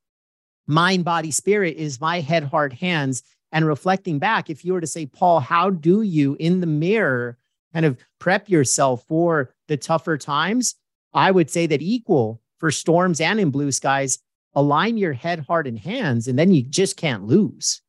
[0.65, 3.21] mind, body, spirit is my head, heart, hands.
[3.51, 7.37] And reflecting back, if you were to say, Paul, how do you in the mirror
[7.73, 10.75] kind of prep yourself for the tougher times?
[11.13, 14.19] I would say that equal for storms and in blue skies,
[14.55, 17.81] align your head, heart, and hands, and then you just can't lose.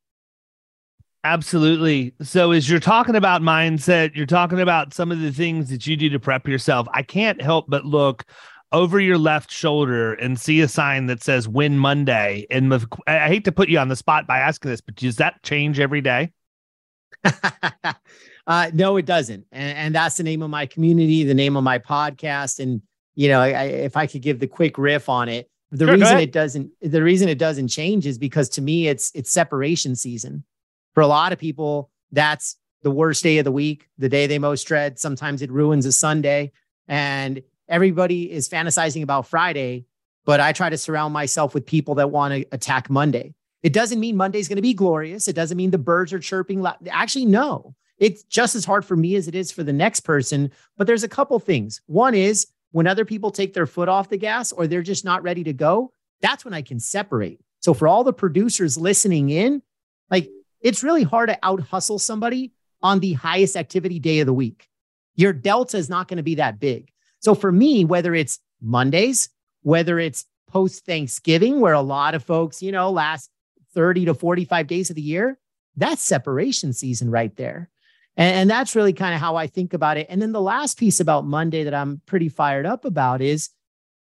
[1.23, 2.13] Absolutely.
[2.21, 5.97] So, as you're talking about mindset, you're talking about some of the things that you
[5.97, 6.87] do to prep yourself.
[6.93, 8.25] I can't help but look
[8.71, 12.45] over your left shoulder and see a sign that says win Monday.
[12.49, 12.73] And
[13.07, 15.79] I hate to put you on the spot by asking this, but does that change
[15.79, 16.31] every day?
[18.47, 19.45] uh, no, it doesn't.
[19.51, 22.59] And, and, that's the name of my community, the name of my podcast.
[22.59, 22.81] And,
[23.15, 26.19] you know, I, if I could give the quick riff on it, the sure, reason
[26.19, 30.43] it doesn't, the reason it doesn't change is because to me, it's, it's separation season.
[30.93, 34.39] For a lot of people, that's the worst day of the week, the day they
[34.39, 34.99] most dread.
[34.99, 36.51] Sometimes it ruins a Sunday.
[36.87, 39.85] And everybody is fantasizing about Friday,
[40.25, 43.35] but I try to surround myself with people that want to attack Monday.
[43.61, 45.27] It doesn't mean Monday's going to be glorious.
[45.27, 46.65] It doesn't mean the birds are chirping.
[46.89, 47.75] Actually, no.
[47.97, 50.51] It's just as hard for me as it is for the next person.
[50.77, 51.81] But there's a couple things.
[51.85, 55.23] One is when other people take their foot off the gas or they're just not
[55.23, 57.39] ready to go, that's when I can separate.
[57.59, 59.61] So for all the producers listening in,
[60.09, 60.29] like
[60.61, 64.67] it's really hard to out hustle somebody on the highest activity day of the week.
[65.15, 66.91] Your delta is not going to be that big.
[67.19, 69.29] So for me, whether it's Mondays,
[69.63, 73.29] whether it's post Thanksgiving, where a lot of folks, you know, last
[73.73, 75.37] 30 to 45 days of the year,
[75.75, 77.69] that's separation season right there.
[78.19, 80.05] And, and that's really kind of how I think about it.
[80.09, 83.49] And then the last piece about Monday that I'm pretty fired up about is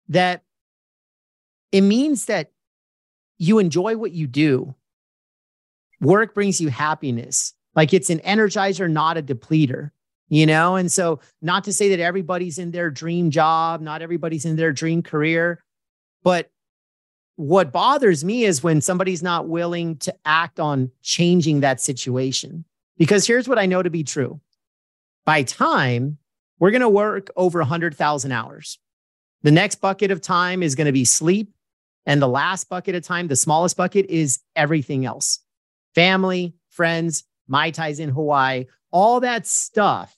[0.09, 0.43] that
[1.71, 2.51] it means that
[3.37, 4.75] you enjoy what you do.
[6.01, 7.53] Work brings you happiness.
[7.75, 9.91] Like it's an energizer, not a depleter
[10.31, 10.77] you know?
[10.77, 14.71] And so, not to say that everybody's in their dream job, not everybody's in their
[14.71, 15.61] dream career,
[16.23, 16.49] but
[17.35, 22.65] what bothers me is when somebody's not willing to act on changing that situation.
[22.97, 24.39] Because here's what I know to be true
[25.25, 26.17] by time,
[26.59, 28.79] we're going to work over 100,000 hours.
[29.43, 31.53] The next bucket of time is going to be sleep.
[32.05, 35.39] And the last bucket of time, the smallest bucket, is everything else
[35.93, 40.15] family, friends, Mai Tais in Hawaii, all that stuff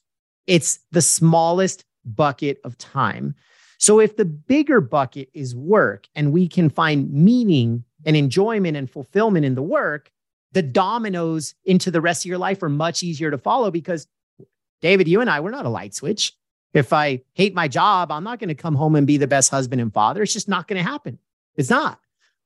[0.47, 3.35] it's the smallest bucket of time.
[3.77, 8.89] So if the bigger bucket is work and we can find meaning and enjoyment and
[8.89, 10.11] fulfillment in the work,
[10.53, 14.07] the dominoes into the rest of your life are much easier to follow because
[14.81, 16.33] David, you and I, we're not a light switch.
[16.73, 19.51] If I hate my job, I'm not going to come home and be the best
[19.51, 20.23] husband and father.
[20.23, 21.19] It's just not going to happen.
[21.55, 21.99] It's not.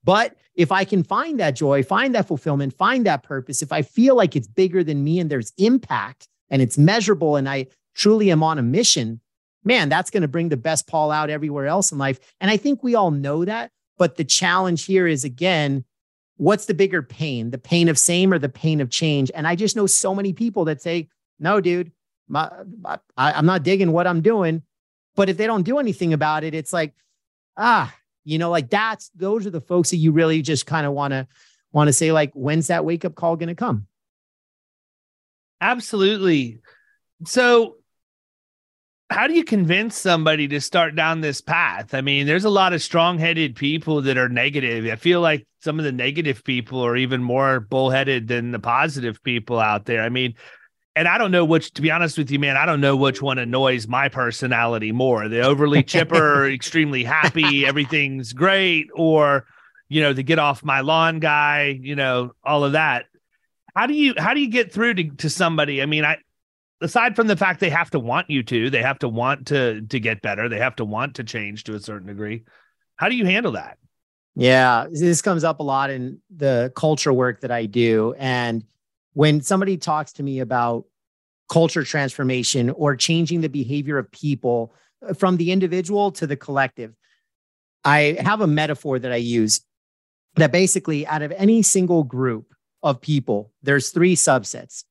[0.03, 3.81] But if I can find that joy, find that fulfillment, find that purpose, if I
[3.81, 8.31] feel like it's bigger than me and there's impact and it's measurable and I truly
[8.31, 9.19] am on a mission,
[9.63, 12.19] man, that's going to bring the best Paul out everywhere else in life.
[12.39, 13.71] And I think we all know that.
[13.97, 15.83] But the challenge here is again,
[16.37, 19.31] what's the bigger pain, the pain of same or the pain of change?
[19.33, 21.91] And I just know so many people that say, no, dude,
[22.27, 22.49] my,
[22.85, 24.61] I, I'm not digging what I'm doing.
[25.15, 26.93] But if they don't do anything about it, it's like,
[27.57, 30.93] ah, you know, like that's those are the folks that you really just kind of
[30.93, 31.27] want to
[31.71, 33.87] want to say, like, when's that wake up call going to come?
[35.59, 36.59] Absolutely.
[37.25, 37.76] So
[39.09, 41.93] how do you convince somebody to start down this path?
[41.93, 44.85] I mean, there's a lot of strong-headed people that are negative.
[44.91, 49.23] I feel like some of the negative people are even more bullheaded than the positive
[49.23, 50.03] people out there.
[50.03, 50.35] I mean,
[50.97, 53.21] and I don't know which, to be honest with you, man, I don't know which
[53.21, 59.45] one annoys my personality more the overly chipper, extremely happy, everything's great, or,
[59.87, 63.05] you know, the get off my lawn guy, you know, all of that.
[63.73, 65.81] How do you, how do you get through to, to somebody?
[65.81, 66.17] I mean, I,
[66.81, 69.81] aside from the fact they have to want you to, they have to want to,
[69.81, 70.49] to get better.
[70.49, 72.43] They have to want to change to a certain degree.
[72.95, 73.77] How do you handle that?
[74.35, 78.13] Yeah, this comes up a lot in the culture work that I do.
[78.17, 78.63] And,
[79.17, 80.85] when somebody talks to me about
[81.49, 86.93] culture transformation or changing the behavior of people uh, from the individual to the collective,
[87.83, 89.61] I have a metaphor that I use
[90.35, 94.83] that basically, out of any single group of people, there's three subsets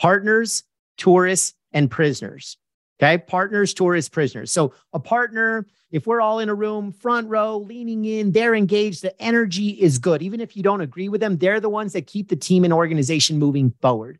[0.00, 0.62] partners,
[0.96, 2.56] tourists, and prisoners.
[3.00, 3.18] Okay.
[3.18, 4.52] Partners, tourists, prisoners.
[4.52, 9.02] So a partner, if we're all in a room, front row, leaning in, they're engaged,
[9.02, 10.22] the energy is good.
[10.22, 12.72] Even if you don't agree with them, they're the ones that keep the team and
[12.72, 14.18] organization moving forward.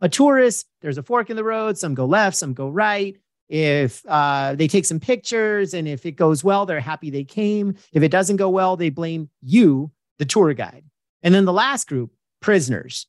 [0.00, 1.78] A tourist, there's a fork in the road.
[1.78, 3.16] Some go left, some go right.
[3.48, 7.76] If uh, they take some pictures and if it goes well, they're happy they came.
[7.92, 10.84] If it doesn't go well, they blame you, the tour guide.
[11.22, 13.06] And then the last group, prisoners.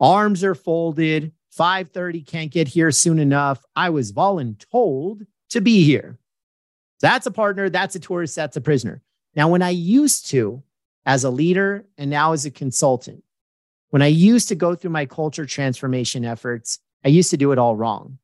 [0.00, 3.64] Arms are folded, 5:30 can't get here soon enough.
[3.76, 6.18] I was voluntold to be here.
[7.00, 9.02] That's a partner, that's a tourist, that's a prisoner.
[9.36, 10.62] Now, when I used to,
[11.06, 13.22] as a leader and now as a consultant,
[13.90, 17.58] when I used to go through my culture transformation efforts, I used to do it
[17.58, 18.18] all wrong.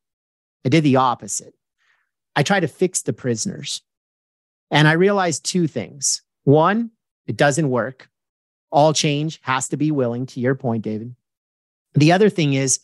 [0.64, 1.54] I did the opposite.
[2.34, 3.82] I tried to fix the prisoners.
[4.70, 6.22] And I realized two things.
[6.44, 6.90] One,
[7.26, 8.08] it doesn't work.
[8.70, 11.14] All change has to be willing, to your point, David.
[11.94, 12.80] The other thing is,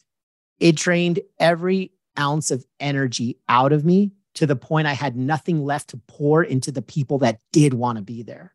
[0.58, 5.64] it drained every ounce of energy out of me to the point I had nothing
[5.64, 8.54] left to pour into the people that did want to be there.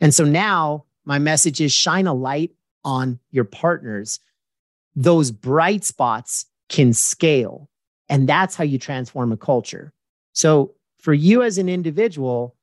[0.00, 2.52] And so now my message is shine a light
[2.84, 4.20] on your partners.
[4.94, 7.68] Those bright spots can scale.
[8.08, 9.92] And that's how you transform a culture.
[10.32, 12.56] So for you as an individual,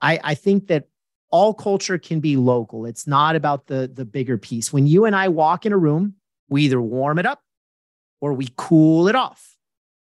[0.00, 0.88] I, I think that
[1.30, 2.86] all culture can be local.
[2.86, 4.72] It's not about the, the bigger piece.
[4.72, 6.14] When you and I walk in a room,
[6.48, 7.42] we either warm it up
[8.20, 9.56] or we cool it off.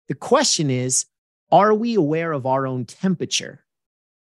[0.08, 1.06] The question is,
[1.52, 3.64] are we aware of our own temperature?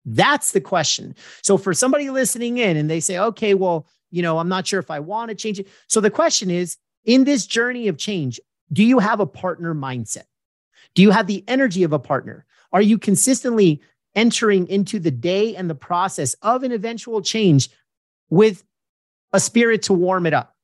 [0.04, 1.14] That's the question.
[1.42, 4.80] So for somebody listening in and they say, okay, well, you know, I'm not sure
[4.80, 5.68] if I want to change it.
[5.86, 8.40] So the question is, in this journey of change,
[8.72, 10.24] do you have a partner mindset?
[10.94, 12.46] Do you have the energy of a partner?
[12.72, 13.80] Are you consistently
[14.14, 17.68] entering into the day and the process of an eventual change
[18.28, 18.64] with
[19.32, 20.56] a spirit to warm it up?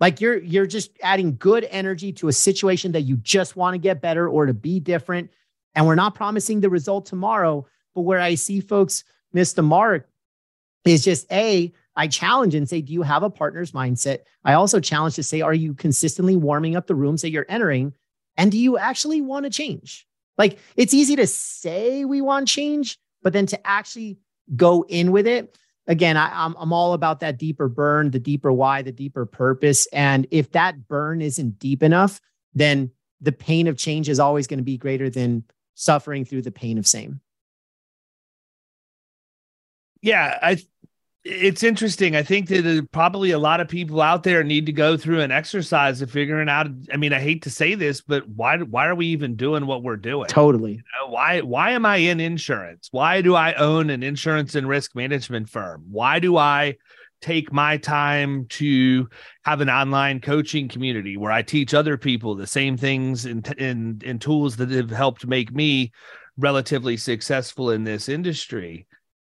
[0.00, 3.78] Like you're you're just adding good energy to a situation that you just want to
[3.78, 5.30] get better or to be different.
[5.74, 10.08] And we're not promising the result tomorrow, but where I see folks miss the mark
[10.84, 14.20] is just a I challenge and say, do you have a partner's mindset?
[14.44, 17.92] I also challenge to say, are you consistently warming up the rooms that you're entering?
[18.38, 20.06] And do you actually want to change?
[20.38, 24.18] Like it's easy to say we want change, but then to actually
[24.56, 25.58] go in with it
[25.90, 29.26] again, I, am I'm, I'm all about that deeper burn, the deeper why, the deeper
[29.26, 29.86] purpose.
[29.92, 32.20] And if that burn isn't deep enough,
[32.54, 36.52] then the pain of change is always going to be greater than suffering through the
[36.52, 37.20] pain of same.
[40.00, 40.62] Yeah, I
[41.22, 42.16] it's interesting.
[42.16, 45.30] I think that probably a lot of people out there need to go through an
[45.30, 46.68] exercise of figuring out.
[46.92, 49.82] I mean, I hate to say this, but why why are we even doing what
[49.82, 50.28] we're doing?
[50.28, 50.72] Totally.
[50.72, 52.88] You know, why why am I in insurance?
[52.90, 55.84] Why do I own an insurance and risk management firm?
[55.90, 56.76] Why do I
[57.20, 59.06] take my time to
[59.44, 64.00] have an online coaching community where I teach other people the same things and in,
[64.02, 65.92] in tools that have helped make me
[66.38, 68.86] relatively successful in this industry.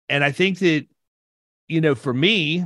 [0.08, 0.86] And I think that,
[1.68, 2.64] you know, for me,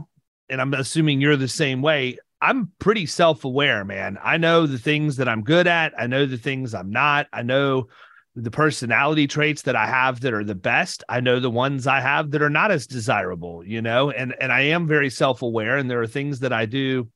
[0.48, 4.18] and I'm assuming you're the same way, I'm pretty self aware, man.
[4.22, 7.26] I know the things that I'm good at, I know the things I'm not.
[7.32, 7.88] I know
[8.34, 11.02] the personality traits that I have that are the best.
[11.08, 14.52] I know the ones I have that are not as desirable, you know, and and
[14.52, 17.08] I am very self-aware and there are things that I do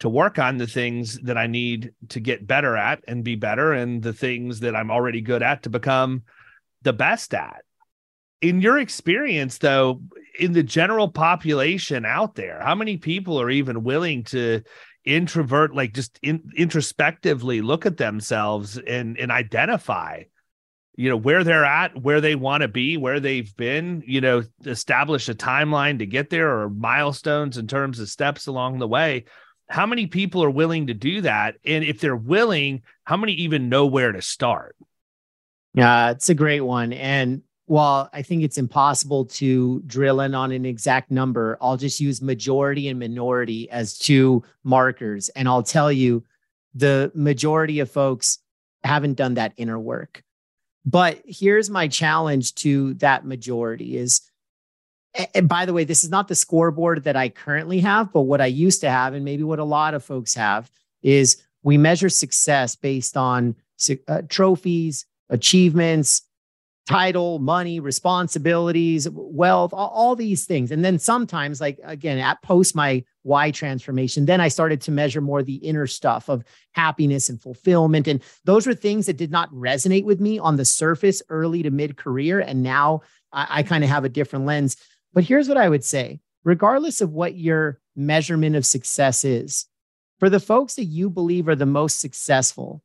[0.00, 3.72] to work on the things that I need to get better at and be better
[3.72, 6.24] and the things that I'm already good at to become
[6.82, 7.62] the best at.
[8.42, 10.02] In your experience though,
[10.38, 14.62] in the general population out there, how many people are even willing to
[15.06, 20.24] introvert like just in, introspectively look at themselves and and identify
[20.96, 24.42] you know where they're at where they want to be where they've been you know
[24.64, 29.24] establish a timeline to get there or milestones in terms of steps along the way?
[29.68, 31.56] How many people are willing to do that?
[31.64, 34.74] And if they're willing how many even know where to start?
[35.74, 36.92] Yeah it's a great one.
[36.92, 42.00] And while i think it's impossible to drill in on an exact number i'll just
[42.00, 45.28] use majority and minority as two markers.
[45.30, 46.24] And i'll tell you
[46.74, 48.38] the majority of folks
[48.84, 50.22] haven't done that inner work.
[50.84, 54.22] But here's my challenge to that majority is
[55.34, 58.42] and by the way, this is not the scoreboard that I currently have, but what
[58.42, 60.70] I used to have, and maybe what a lot of folks have,
[61.02, 63.56] is we measure success based on
[64.08, 66.22] uh, trophies, achievements,
[66.86, 70.70] title, money, responsibilities, wealth, all, all, these things.
[70.70, 75.20] And then sometimes, like again, at post my why transformation, then I started to measure
[75.20, 78.06] more the inner stuff of happiness and fulfillment.
[78.06, 81.70] And those were things that did not resonate with me on the surface early to
[81.70, 82.38] mid career.
[82.38, 84.76] And now I, I kind of have a different lens.
[85.12, 89.66] But here's what I would say regardless of what your measurement of success is,
[90.20, 92.82] for the folks that you believe are the most successful,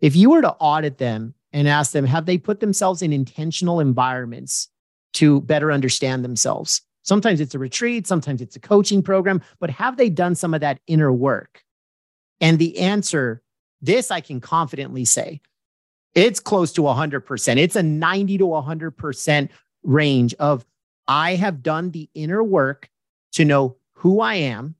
[0.00, 3.80] if you were to audit them and ask them, have they put themselves in intentional
[3.80, 4.68] environments
[5.14, 6.82] to better understand themselves?
[7.02, 10.60] Sometimes it's a retreat, sometimes it's a coaching program, but have they done some of
[10.60, 11.64] that inner work?
[12.40, 13.42] And the answer,
[13.82, 15.40] this I can confidently say,
[16.14, 17.56] it's close to 100%.
[17.56, 19.48] It's a 90 to 100%
[19.82, 20.64] range of
[21.08, 22.88] I have done the inner work
[23.32, 24.76] to know who I am,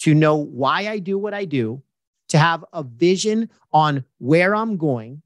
[0.00, 1.82] to know why I do what I do,
[2.28, 5.22] to have a vision on where I'm going,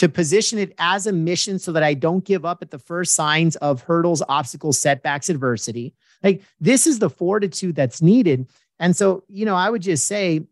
[0.00, 3.14] to position it as a mission so that I don't give up at the first
[3.14, 5.92] signs of hurdles, obstacles, setbacks, adversity.
[6.22, 8.48] Like this is the fortitude that's needed.
[8.78, 10.46] And so, you know, I would just say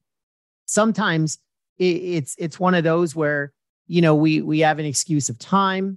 [0.66, 1.38] sometimes
[1.78, 3.54] it's it's one of those where,
[3.86, 5.96] you know, we we have an excuse of time.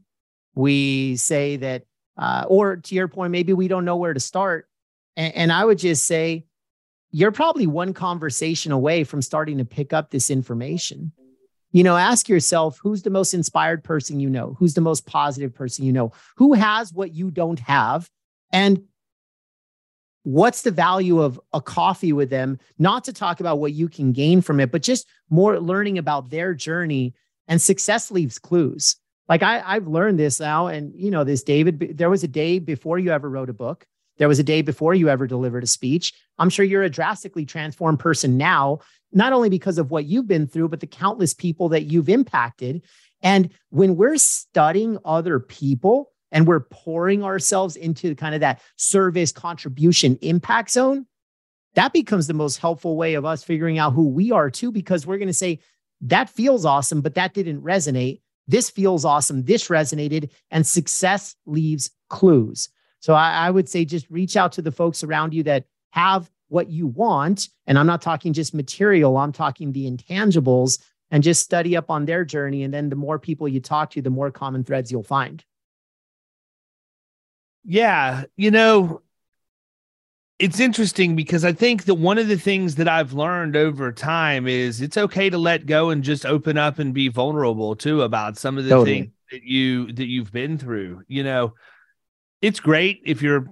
[0.55, 1.83] We say that
[2.17, 4.69] uh, or to your point, maybe we don't know where to start.
[5.17, 6.45] And, and I would just say,
[7.11, 11.11] you're probably one conversation away from starting to pick up this information
[11.71, 14.55] you know, ask yourself who's the most inspired person you know?
[14.59, 16.11] Who's the most positive person you know?
[16.37, 18.09] Who has what you don't have?
[18.51, 18.83] And
[20.23, 22.59] what's the value of a coffee with them?
[22.77, 26.29] Not to talk about what you can gain from it, but just more learning about
[26.29, 27.13] their journey.
[27.47, 28.97] And success leaves clues.
[29.27, 30.67] Like I, I've learned this now.
[30.67, 33.85] And, you know, this, David, there was a day before you ever wrote a book.
[34.17, 36.13] There was a day before you ever delivered a speech.
[36.37, 38.79] I'm sure you're a drastically transformed person now
[39.13, 42.83] not only because of what you've been through, but the countless people that you've impacted.
[43.21, 49.31] And when we're studying other people and we're pouring ourselves into kind of that service
[49.31, 51.05] contribution impact zone,
[51.75, 55.05] that becomes the most helpful way of us figuring out who we are too, because
[55.05, 55.59] we're going to say,
[56.01, 58.21] that feels awesome, but that didn't resonate.
[58.47, 59.43] This feels awesome.
[59.43, 62.69] This resonated, and success leaves clues.
[62.99, 66.29] So I, I would say just reach out to the folks around you that have
[66.51, 67.49] what you want.
[67.65, 70.79] And I'm not talking just material, I'm talking the intangibles
[71.09, 72.63] and just study up on their journey.
[72.63, 75.43] And then the more people you talk to, the more common threads you'll find.
[77.63, 78.23] Yeah.
[78.35, 79.01] You know,
[80.39, 84.47] it's interesting because I think that one of the things that I've learned over time
[84.47, 88.37] is it's okay to let go and just open up and be vulnerable too about
[88.37, 88.93] some of the totally.
[88.93, 91.03] things that you that you've been through.
[91.07, 91.53] You know,
[92.41, 93.47] it's great if you're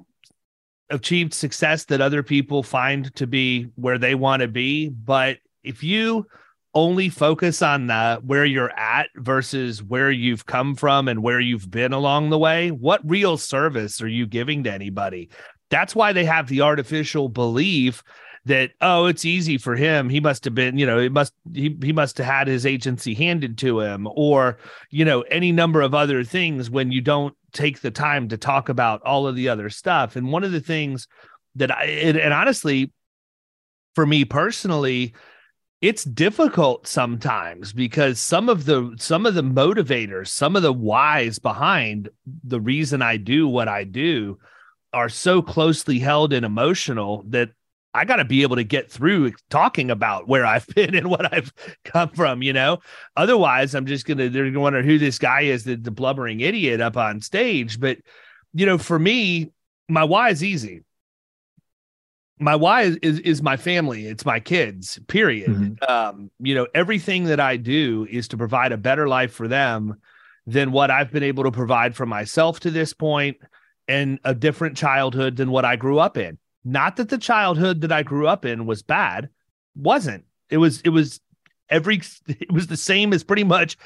[0.89, 4.89] achieved success that other people find to be where they want to be.
[4.89, 6.25] But if you
[6.73, 11.69] only focus on the where you're at versus where you've come from and where you've
[11.69, 15.29] been along the way, what real service are you giving to anybody?
[15.69, 18.03] That's why they have the artificial belief
[18.45, 21.77] that oh it's easy for him he must have been you know it must he,
[21.83, 24.57] he must have had his agency handed to him or
[24.89, 28.69] you know any number of other things when you don't take the time to talk
[28.69, 30.15] about all of the other stuff.
[30.15, 31.07] And one of the things
[31.55, 32.91] that I, and honestly,
[33.95, 35.13] for me personally,
[35.81, 41.39] it's difficult sometimes because some of the some of the motivators some of the whys
[41.39, 42.09] behind
[42.43, 44.37] the reason i do what i do
[44.91, 47.51] are so closely held and emotional that
[47.93, 51.33] i got to be able to get through talking about where i've been and what
[51.33, 52.79] i've come from you know?
[53.15, 56.81] Otherwise i'm just gonna they're gonna wonder who this guy is the, the blubbering idiot
[56.81, 57.79] up on stage.
[57.79, 57.97] But
[58.53, 59.51] you know for me
[59.87, 60.83] my why is easy.
[62.41, 64.05] My why is, is, is my family.
[64.05, 65.49] It's my kids period.
[65.49, 65.91] Mm-hmm.
[65.91, 69.99] um you know everything that i do is to provide a better life for them
[70.47, 73.37] than what i've been able to provide for myself to this point
[73.87, 77.91] and a different childhood than what i grew up in not that the childhood that
[77.91, 79.29] i grew up in was bad.
[79.75, 80.25] Wasn't.
[80.49, 81.19] It was it was
[81.69, 83.77] every it was the same as pretty much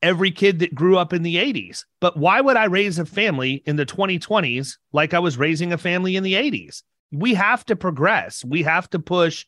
[0.00, 3.64] every kid that grew up in the 80s but why would i raise a family
[3.66, 7.76] in the 2020s like i was raising a family in the 80s we have to
[7.76, 8.44] progress.
[8.44, 9.46] We have to push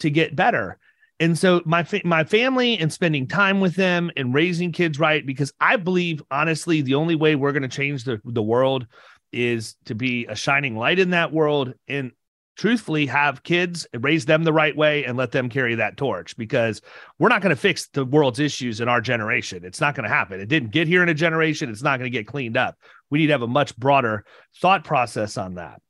[0.00, 0.78] to get better.
[1.18, 5.24] And so my fa- my family and spending time with them and raising kids right
[5.24, 8.86] because I believe honestly the only way we're going to change the the world
[9.32, 11.72] is to be a shining light in that world.
[11.88, 12.12] And
[12.56, 16.80] truthfully have kids raise them the right way and let them carry that torch because
[17.18, 20.14] we're not going to fix the world's issues in our generation it's not going to
[20.14, 22.76] happen it didn't get here in a generation it's not going to get cleaned up
[23.10, 24.24] we need to have a much broader
[24.60, 25.80] thought process on that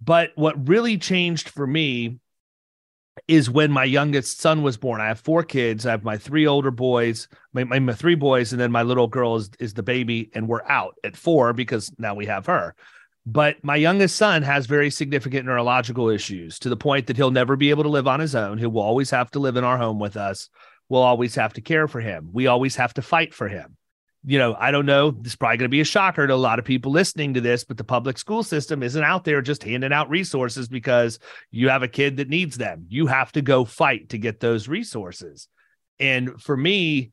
[0.00, 2.18] but what really changed for me
[3.28, 5.00] is when my youngest son was born.
[5.00, 5.86] I have four kids.
[5.86, 9.08] I have my three older boys, my, my, my, three boys, and then my little
[9.08, 12.74] girl is, is the baby, and we're out at four because now we have her.
[13.26, 17.56] But my youngest son has very significant neurological issues to the point that he'll never
[17.56, 18.58] be able to live on his own.
[18.58, 20.48] He will always have to live in our home with us.
[20.88, 22.30] We'll always have to care for him.
[22.32, 23.76] We always have to fight for him
[24.28, 25.12] you know, I don't know.
[25.12, 27.40] This is probably going to be a shocker to a lot of people listening to
[27.40, 31.20] this, but the public school system isn't out there just handing out resources because
[31.52, 32.86] you have a kid that needs them.
[32.88, 35.46] You have to go fight to get those resources.
[36.00, 37.12] And for me,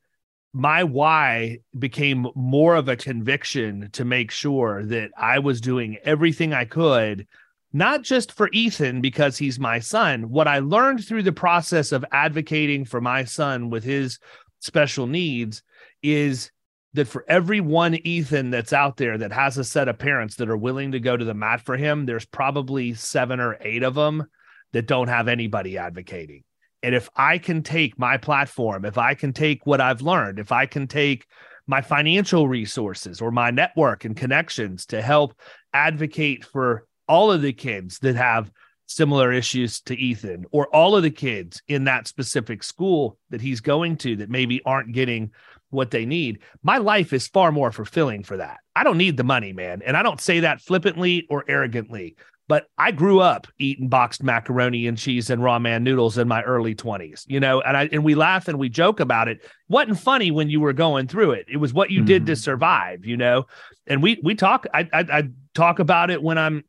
[0.54, 6.54] my why became more of a conviction to make sure that I was doing everything
[6.54, 7.26] I could,
[7.72, 10.30] not just for Ethan because he's my son.
[10.30, 14.20] What I learned through the process of advocating for my son with his
[14.60, 15.64] special needs
[16.04, 16.52] is
[16.92, 20.48] that for every one Ethan that's out there that has a set of parents that
[20.48, 23.96] are willing to go to the mat for him, there's probably seven or eight of
[23.96, 24.24] them
[24.72, 26.44] that don't have anybody advocating.
[26.84, 30.52] And if I can take my platform, if I can take what I've learned, if
[30.52, 31.26] I can take
[31.66, 35.34] my financial resources or my network and connections to help
[35.72, 38.50] advocate for all of the kids that have
[38.84, 43.60] similar issues to Ethan or all of the kids in that specific school that he's
[43.60, 45.30] going to that maybe aren't getting
[45.70, 46.40] what they need.
[46.62, 48.58] My life is far more fulfilling for that.
[48.76, 49.80] I don't need the money, man.
[49.86, 52.16] And I don't say that flippantly or arrogantly,
[52.48, 56.74] but I grew up eating boxed macaroni and cheese and ramen noodles in my early
[56.74, 59.40] 20s, you know, and I and we laugh and we joke about it.
[59.68, 61.46] Wasn't funny when you were going through it.
[61.48, 62.06] It was what you mm-hmm.
[62.06, 62.38] did to mm-hmm.
[62.38, 63.46] survive, you know.
[63.86, 66.64] And we we talk I, I I talk about it when I'm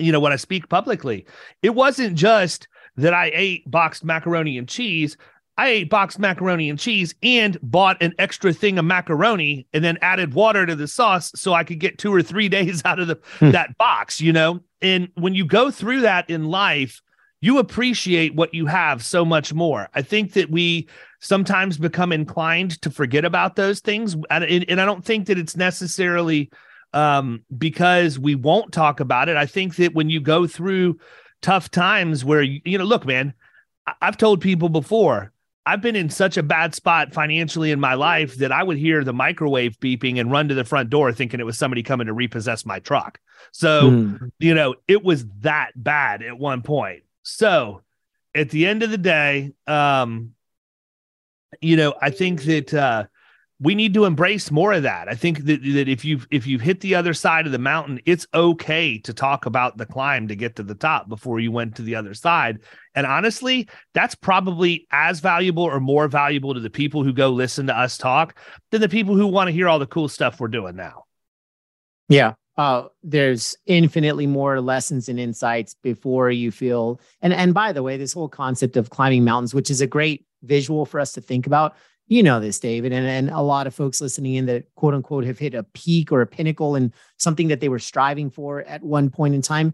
[0.00, 1.26] you know, when I speak publicly.
[1.62, 2.66] It wasn't just
[2.96, 5.16] that I ate boxed macaroni and cheese.
[5.56, 9.98] I ate boxed macaroni and cheese and bought an extra thing of macaroni and then
[10.00, 13.08] added water to the sauce so I could get two or three days out of
[13.08, 13.50] the hmm.
[13.50, 14.60] that box, you know?
[14.80, 17.02] And when you go through that in life,
[17.42, 19.88] you appreciate what you have so much more.
[19.94, 20.88] I think that we
[21.20, 24.16] sometimes become inclined to forget about those things.
[24.30, 26.50] And, and I don't think that it's necessarily
[26.92, 29.36] um, because we won't talk about it.
[29.36, 30.98] I think that when you go through
[31.40, 33.32] tough times where, you, you know, look, man,
[34.00, 35.32] I've told people before,
[35.66, 39.04] I've been in such a bad spot financially in my life that I would hear
[39.04, 42.12] the microwave beeping and run to the front door thinking it was somebody coming to
[42.12, 43.20] repossess my truck.
[43.52, 44.30] So, mm.
[44.38, 47.02] you know, it was that bad at one point.
[47.22, 47.82] So,
[48.34, 50.34] at the end of the day, um,
[51.60, 53.04] you know, I think that uh,
[53.62, 55.08] we need to embrace more of that.
[55.08, 58.00] I think that, that if you've if you've hit the other side of the mountain,
[58.06, 61.76] it's okay to talk about the climb to get to the top before you went
[61.76, 62.60] to the other side.
[62.94, 67.66] And honestly, that's probably as valuable or more valuable to the people who go listen
[67.66, 68.38] to us talk
[68.70, 71.04] than the people who want to hear all the cool stuff we're doing now.
[72.08, 72.34] Yeah.
[72.56, 77.98] Uh, there's infinitely more lessons and insights before you feel and and by the way,
[77.98, 81.46] this whole concept of climbing mountains, which is a great visual for us to think
[81.46, 81.76] about
[82.10, 85.24] you know this, David, and, and a lot of folks listening in that quote unquote
[85.24, 88.82] have hit a peak or a pinnacle and something that they were striving for at
[88.82, 89.72] one point in time.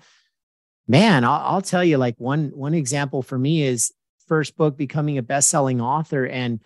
[0.86, 3.92] Man, I'll, I'll tell you, like one one example for me is
[4.28, 6.60] first book becoming a best-selling author, and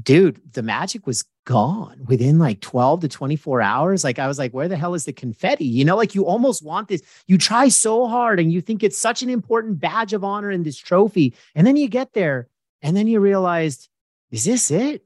[0.00, 4.04] dude, the magic was gone within like 12 to 24 hours.
[4.04, 5.64] Like I was like, where the hell is the confetti?
[5.64, 7.02] You know, like you almost want this.
[7.26, 10.62] You try so hard and you think it's such an important badge of honor in
[10.62, 11.34] this trophy.
[11.54, 12.48] And then you get there
[12.82, 13.89] And then you realized,
[14.30, 15.04] is this it?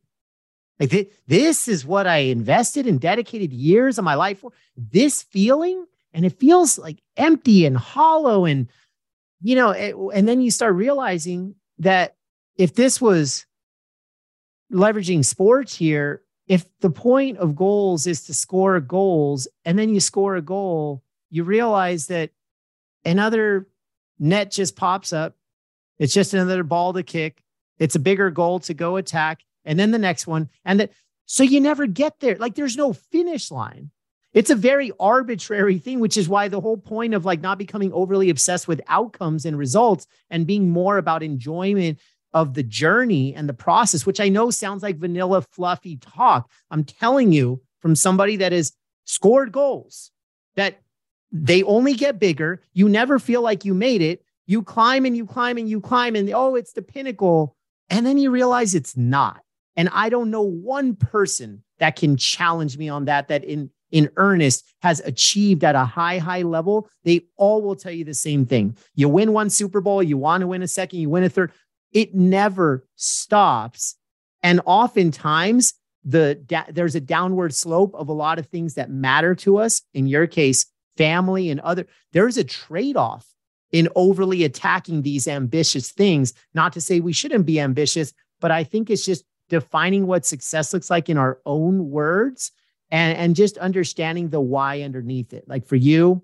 [0.80, 4.52] Like th- this is what I invested and dedicated years of my life for.
[4.76, 8.68] This feeling, and it feels like empty and hollow, and
[9.40, 12.16] you know, it, and then you start realizing that
[12.56, 13.46] if this was
[14.72, 20.00] leveraging sports here, if the point of goals is to score goals, and then you
[20.00, 22.30] score a goal, you realize that
[23.04, 23.68] another
[24.18, 25.36] net just pops up.
[25.98, 27.43] It's just another ball to kick.
[27.78, 30.48] It's a bigger goal to go attack and then the next one.
[30.64, 30.90] And that,
[31.26, 32.36] so you never get there.
[32.36, 33.90] Like there's no finish line.
[34.32, 37.92] It's a very arbitrary thing, which is why the whole point of like not becoming
[37.92, 42.00] overly obsessed with outcomes and results and being more about enjoyment
[42.32, 46.50] of the journey and the process, which I know sounds like vanilla, fluffy talk.
[46.70, 48.72] I'm telling you from somebody that has
[49.04, 50.10] scored goals
[50.56, 50.80] that
[51.30, 52.60] they only get bigger.
[52.72, 54.24] You never feel like you made it.
[54.46, 57.56] You climb and you climb and you climb, and oh, it's the pinnacle.
[57.90, 59.40] And then you realize it's not.
[59.76, 64.10] And I don't know one person that can challenge me on that, that in, in
[64.16, 66.88] earnest has achieved at a high, high level.
[67.04, 68.76] They all will tell you the same thing.
[68.94, 71.52] You win one Super Bowl, you want to win a second, you win a third.
[71.92, 73.96] It never stops.
[74.42, 75.74] And oftentimes,
[76.04, 79.80] the da- there's a downward slope of a lot of things that matter to us.
[79.94, 80.66] In your case,
[80.96, 81.86] family and other.
[82.12, 83.26] There's a trade off
[83.74, 86.32] in overly attacking these ambitious things.
[86.54, 90.72] Not to say we shouldn't be ambitious, but I think it's just defining what success
[90.72, 92.52] looks like in our own words
[92.92, 95.48] and, and just understanding the why underneath it.
[95.48, 96.22] Like for you,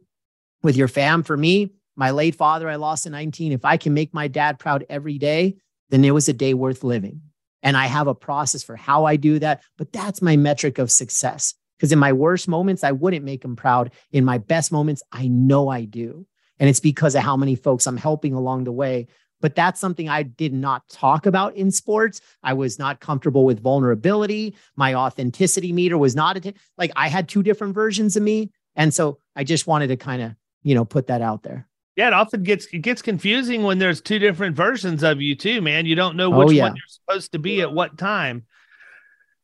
[0.62, 3.50] with your fam, for me, my late father, I lost in 19.
[3.50, 5.56] If I can make my dad proud every day,
[5.88, 7.20] then it was a day worth living.
[7.64, 9.62] And I have a process for how I do that.
[9.76, 11.54] But that's my metric of success.
[11.76, 13.90] Because in my worst moments, I wouldn't make him proud.
[14.12, 16.26] In my best moments, I know I do.
[16.60, 19.08] And it's because of how many folks I'm helping along the way
[19.40, 22.20] but that's something I did not talk about in sports.
[22.42, 24.54] I was not comfortable with vulnerability.
[24.76, 26.38] My authenticity meter was not
[26.76, 28.50] like I had two different versions of me.
[28.76, 31.66] And so I just wanted to kind of, you know, put that out there.
[31.96, 35.60] Yeah, it often gets it gets confusing when there's two different versions of you too,
[35.60, 35.86] man.
[35.86, 36.62] You don't know which oh, yeah.
[36.64, 38.46] one you're supposed to be at what time.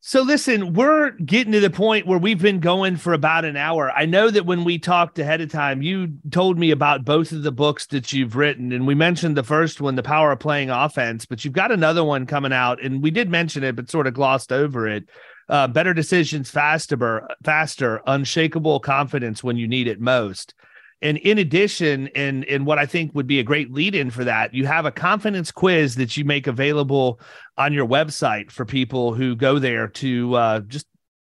[0.08, 3.90] So listen, we're getting to the point where we've been going for about an hour.
[3.90, 7.42] I know that when we talked ahead of time, you told me about both of
[7.42, 10.70] the books that you've written, and we mentioned the first one, The Power of Playing
[10.70, 14.06] Offense, but you've got another one coming out, and we did mention it, but sort
[14.06, 15.08] of glossed over it.
[15.48, 20.54] Uh, better decisions faster, faster, unshakable confidence when you need it most.
[21.02, 24.24] And in addition, and and what I think would be a great lead in for
[24.24, 27.20] that, you have a confidence quiz that you make available
[27.58, 30.86] on your website for people who go there to uh, just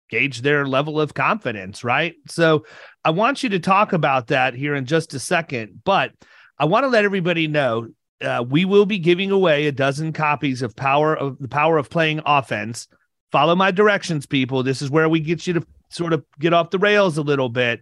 [0.09, 2.15] gauge their level of confidence, right?
[2.27, 2.65] So
[3.03, 6.11] I want you to talk about that here in just a second, but
[6.59, 7.87] I want to let everybody know
[8.21, 11.89] uh, we will be giving away a dozen copies of Power of the Power of
[11.89, 12.87] Playing Offense.
[13.31, 14.63] Follow my directions, people.
[14.63, 17.49] This is where we get you to sort of get off the rails a little
[17.49, 17.81] bit.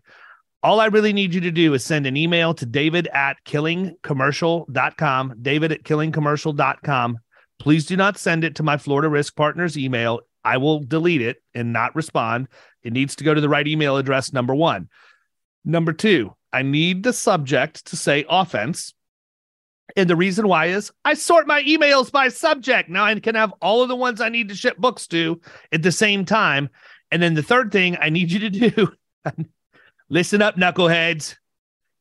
[0.65, 5.35] All I really need you to do is send an email to david at killingcommercial.com,
[5.39, 7.19] david at killingcommercial.com.
[7.59, 10.21] Please do not send it to my Florida Risk Partners email.
[10.43, 12.47] I will delete it and not respond.
[12.81, 14.89] It needs to go to the right email address, number one.
[15.63, 18.95] Number two, I need the subject to say offense.
[19.95, 22.89] And the reason why is I sort my emails by subject.
[22.89, 25.39] Now I can have all of the ones I need to ship books to
[25.71, 26.69] at the same time.
[27.11, 28.87] And then the third thing I need you to do
[30.09, 31.35] Listen up, knuckleheads.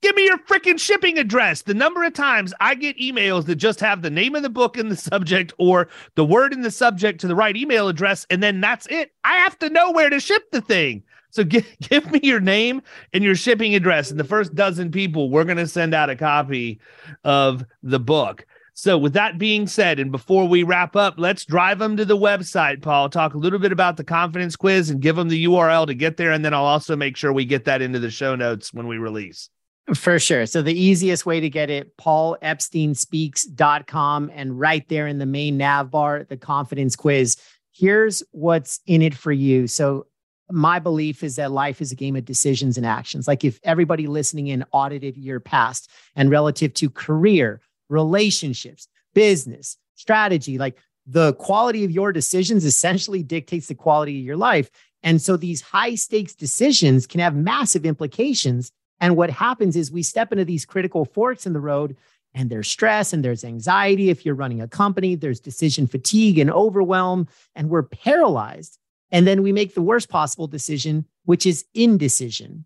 [0.03, 1.63] Give me your freaking shipping address.
[1.63, 4.77] The number of times I get emails that just have the name of the book
[4.77, 8.43] in the subject or the word in the subject to the right email address, and
[8.43, 9.13] then that's it.
[9.25, 11.03] I have to know where to ship the thing.
[11.31, 12.83] So give, give me your name
[13.15, 14.11] and your shipping address.
[14.11, 16.81] And the first dozen people, we're going to send out a copy
[17.25, 18.45] of the book.
[18.77, 22.17] So, with that being said, and before we wrap up, let's drive them to the
[22.17, 23.09] website, Paul.
[23.09, 26.17] Talk a little bit about the confidence quiz and give them the URL to get
[26.17, 26.33] there.
[26.33, 28.99] And then I'll also make sure we get that into the show notes when we
[28.99, 29.49] release.
[29.95, 30.45] For sure.
[30.47, 34.33] So, the easiest way to get it, paulepsteinspeaks.com.
[34.35, 37.37] And right there in the main nav bar, the confidence quiz.
[37.71, 39.69] Here's what's in it for you.
[39.69, 40.09] So,
[40.51, 43.29] my belief is that life is a game of decisions and actions.
[43.29, 50.59] Like if everybody listening in audited your past and relative to career, relationships, business, strategy,
[50.59, 54.71] like the quality of your decisions essentially dictates the quality of your life.
[55.03, 58.73] And so these high stakes decisions can have massive implications.
[59.01, 61.97] And what happens is we step into these critical forks in the road,
[62.33, 64.09] and there's stress and there's anxiety.
[64.09, 68.79] If you're running a company, there's decision fatigue and overwhelm, and we're paralyzed.
[69.11, 72.65] And then we make the worst possible decision, which is indecision.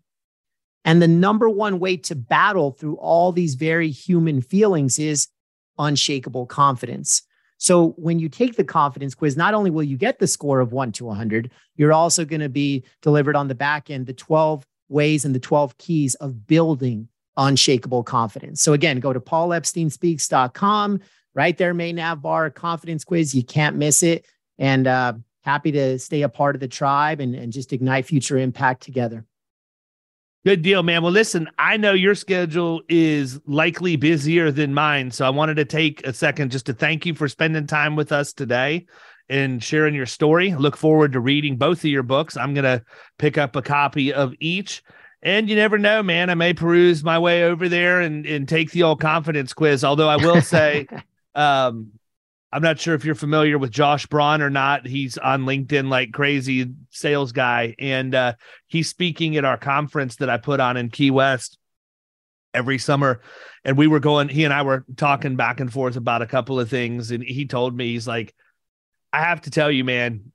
[0.85, 5.27] And the number one way to battle through all these very human feelings is
[5.77, 7.21] unshakable confidence.
[7.57, 10.71] So when you take the confidence quiz, not only will you get the score of
[10.71, 14.65] one to 100, you're also going to be delivered on the back end the 12
[14.87, 18.61] ways and the 12 keys of building unshakable confidence.
[18.61, 20.99] So again, go to paulepsteinspeaks.com.
[21.35, 23.35] Right there, main nav bar, confidence quiz.
[23.35, 24.25] You can't miss it.
[24.57, 25.13] And uh,
[25.43, 29.25] happy to stay a part of the tribe and, and just ignite future impact together.
[30.45, 31.03] Good deal, man.
[31.03, 35.11] Well, listen, I know your schedule is likely busier than mine.
[35.11, 38.13] So I wanted to take a second just to thank you for spending time with
[38.13, 38.85] us today
[39.27, 40.53] and sharing your story.
[40.53, 42.37] Look forward to reading both of your books.
[42.37, 42.83] I'm going to
[43.17, 44.81] pick up a copy of each.
[45.21, 46.29] And you never know, man.
[46.29, 49.83] I may peruse my way over there and, and take the old confidence quiz.
[49.83, 50.87] Although I will say,
[51.35, 51.91] um,
[52.51, 54.87] I'm not sure if you're familiar with Josh Braun or not.
[54.87, 58.33] He's on LinkedIn like crazy sales guy, and uh,
[58.67, 61.59] he's speaking at our conference that I put on in Key West
[62.53, 63.21] every summer.
[63.63, 66.59] And we were going, he and I were talking back and forth about a couple
[66.59, 68.33] of things, and he told me he's like,
[69.13, 70.31] I have to tell you, man,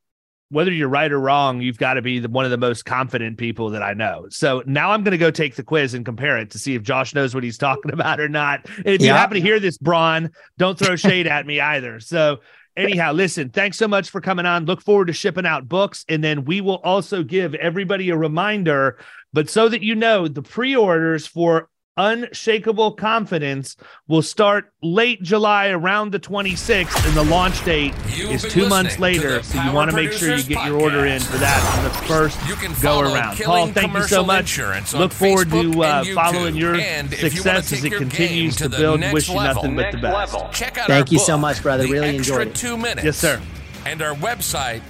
[0.51, 3.39] whether you're right or wrong, you've got to be the, one of the most confident
[3.39, 4.27] people that I know.
[4.31, 6.83] So now I'm going to go take the quiz and compare it to see if
[6.83, 8.69] Josh knows what he's talking about or not.
[8.79, 9.09] And if yeah.
[9.09, 11.99] you happen to hear this, Braun, don't throw shade at me either.
[12.01, 12.41] So
[12.77, 14.67] anyhow, listen, thanks so much for coming on.
[14.67, 16.05] Look forward to shipping out books.
[16.09, 18.99] And then we will also give everybody a reminder,
[19.33, 23.77] but so that you know, the pre orders for Unshakable Confidence
[24.09, 28.99] will start late July around the 26th, and the launch date You've is two months
[28.99, 29.45] later.
[29.45, 30.67] So you want to make sure you get podcast.
[30.67, 32.37] your order in for that on the first
[32.83, 33.39] go around.
[33.39, 34.59] Paul, thank you so much.
[34.93, 36.81] Look forward to uh, following your
[37.11, 39.01] success as it continues to, to build.
[39.13, 40.35] Wish you nothing but the best.
[40.53, 41.87] Check out thank you book, so much, brother.
[41.87, 42.57] Really enjoyed it.
[42.57, 43.05] Two minutes.
[43.05, 43.41] Yes, sir.
[43.87, 44.83] And our website,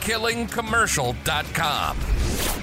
[0.00, 2.61] killingcommercial.com.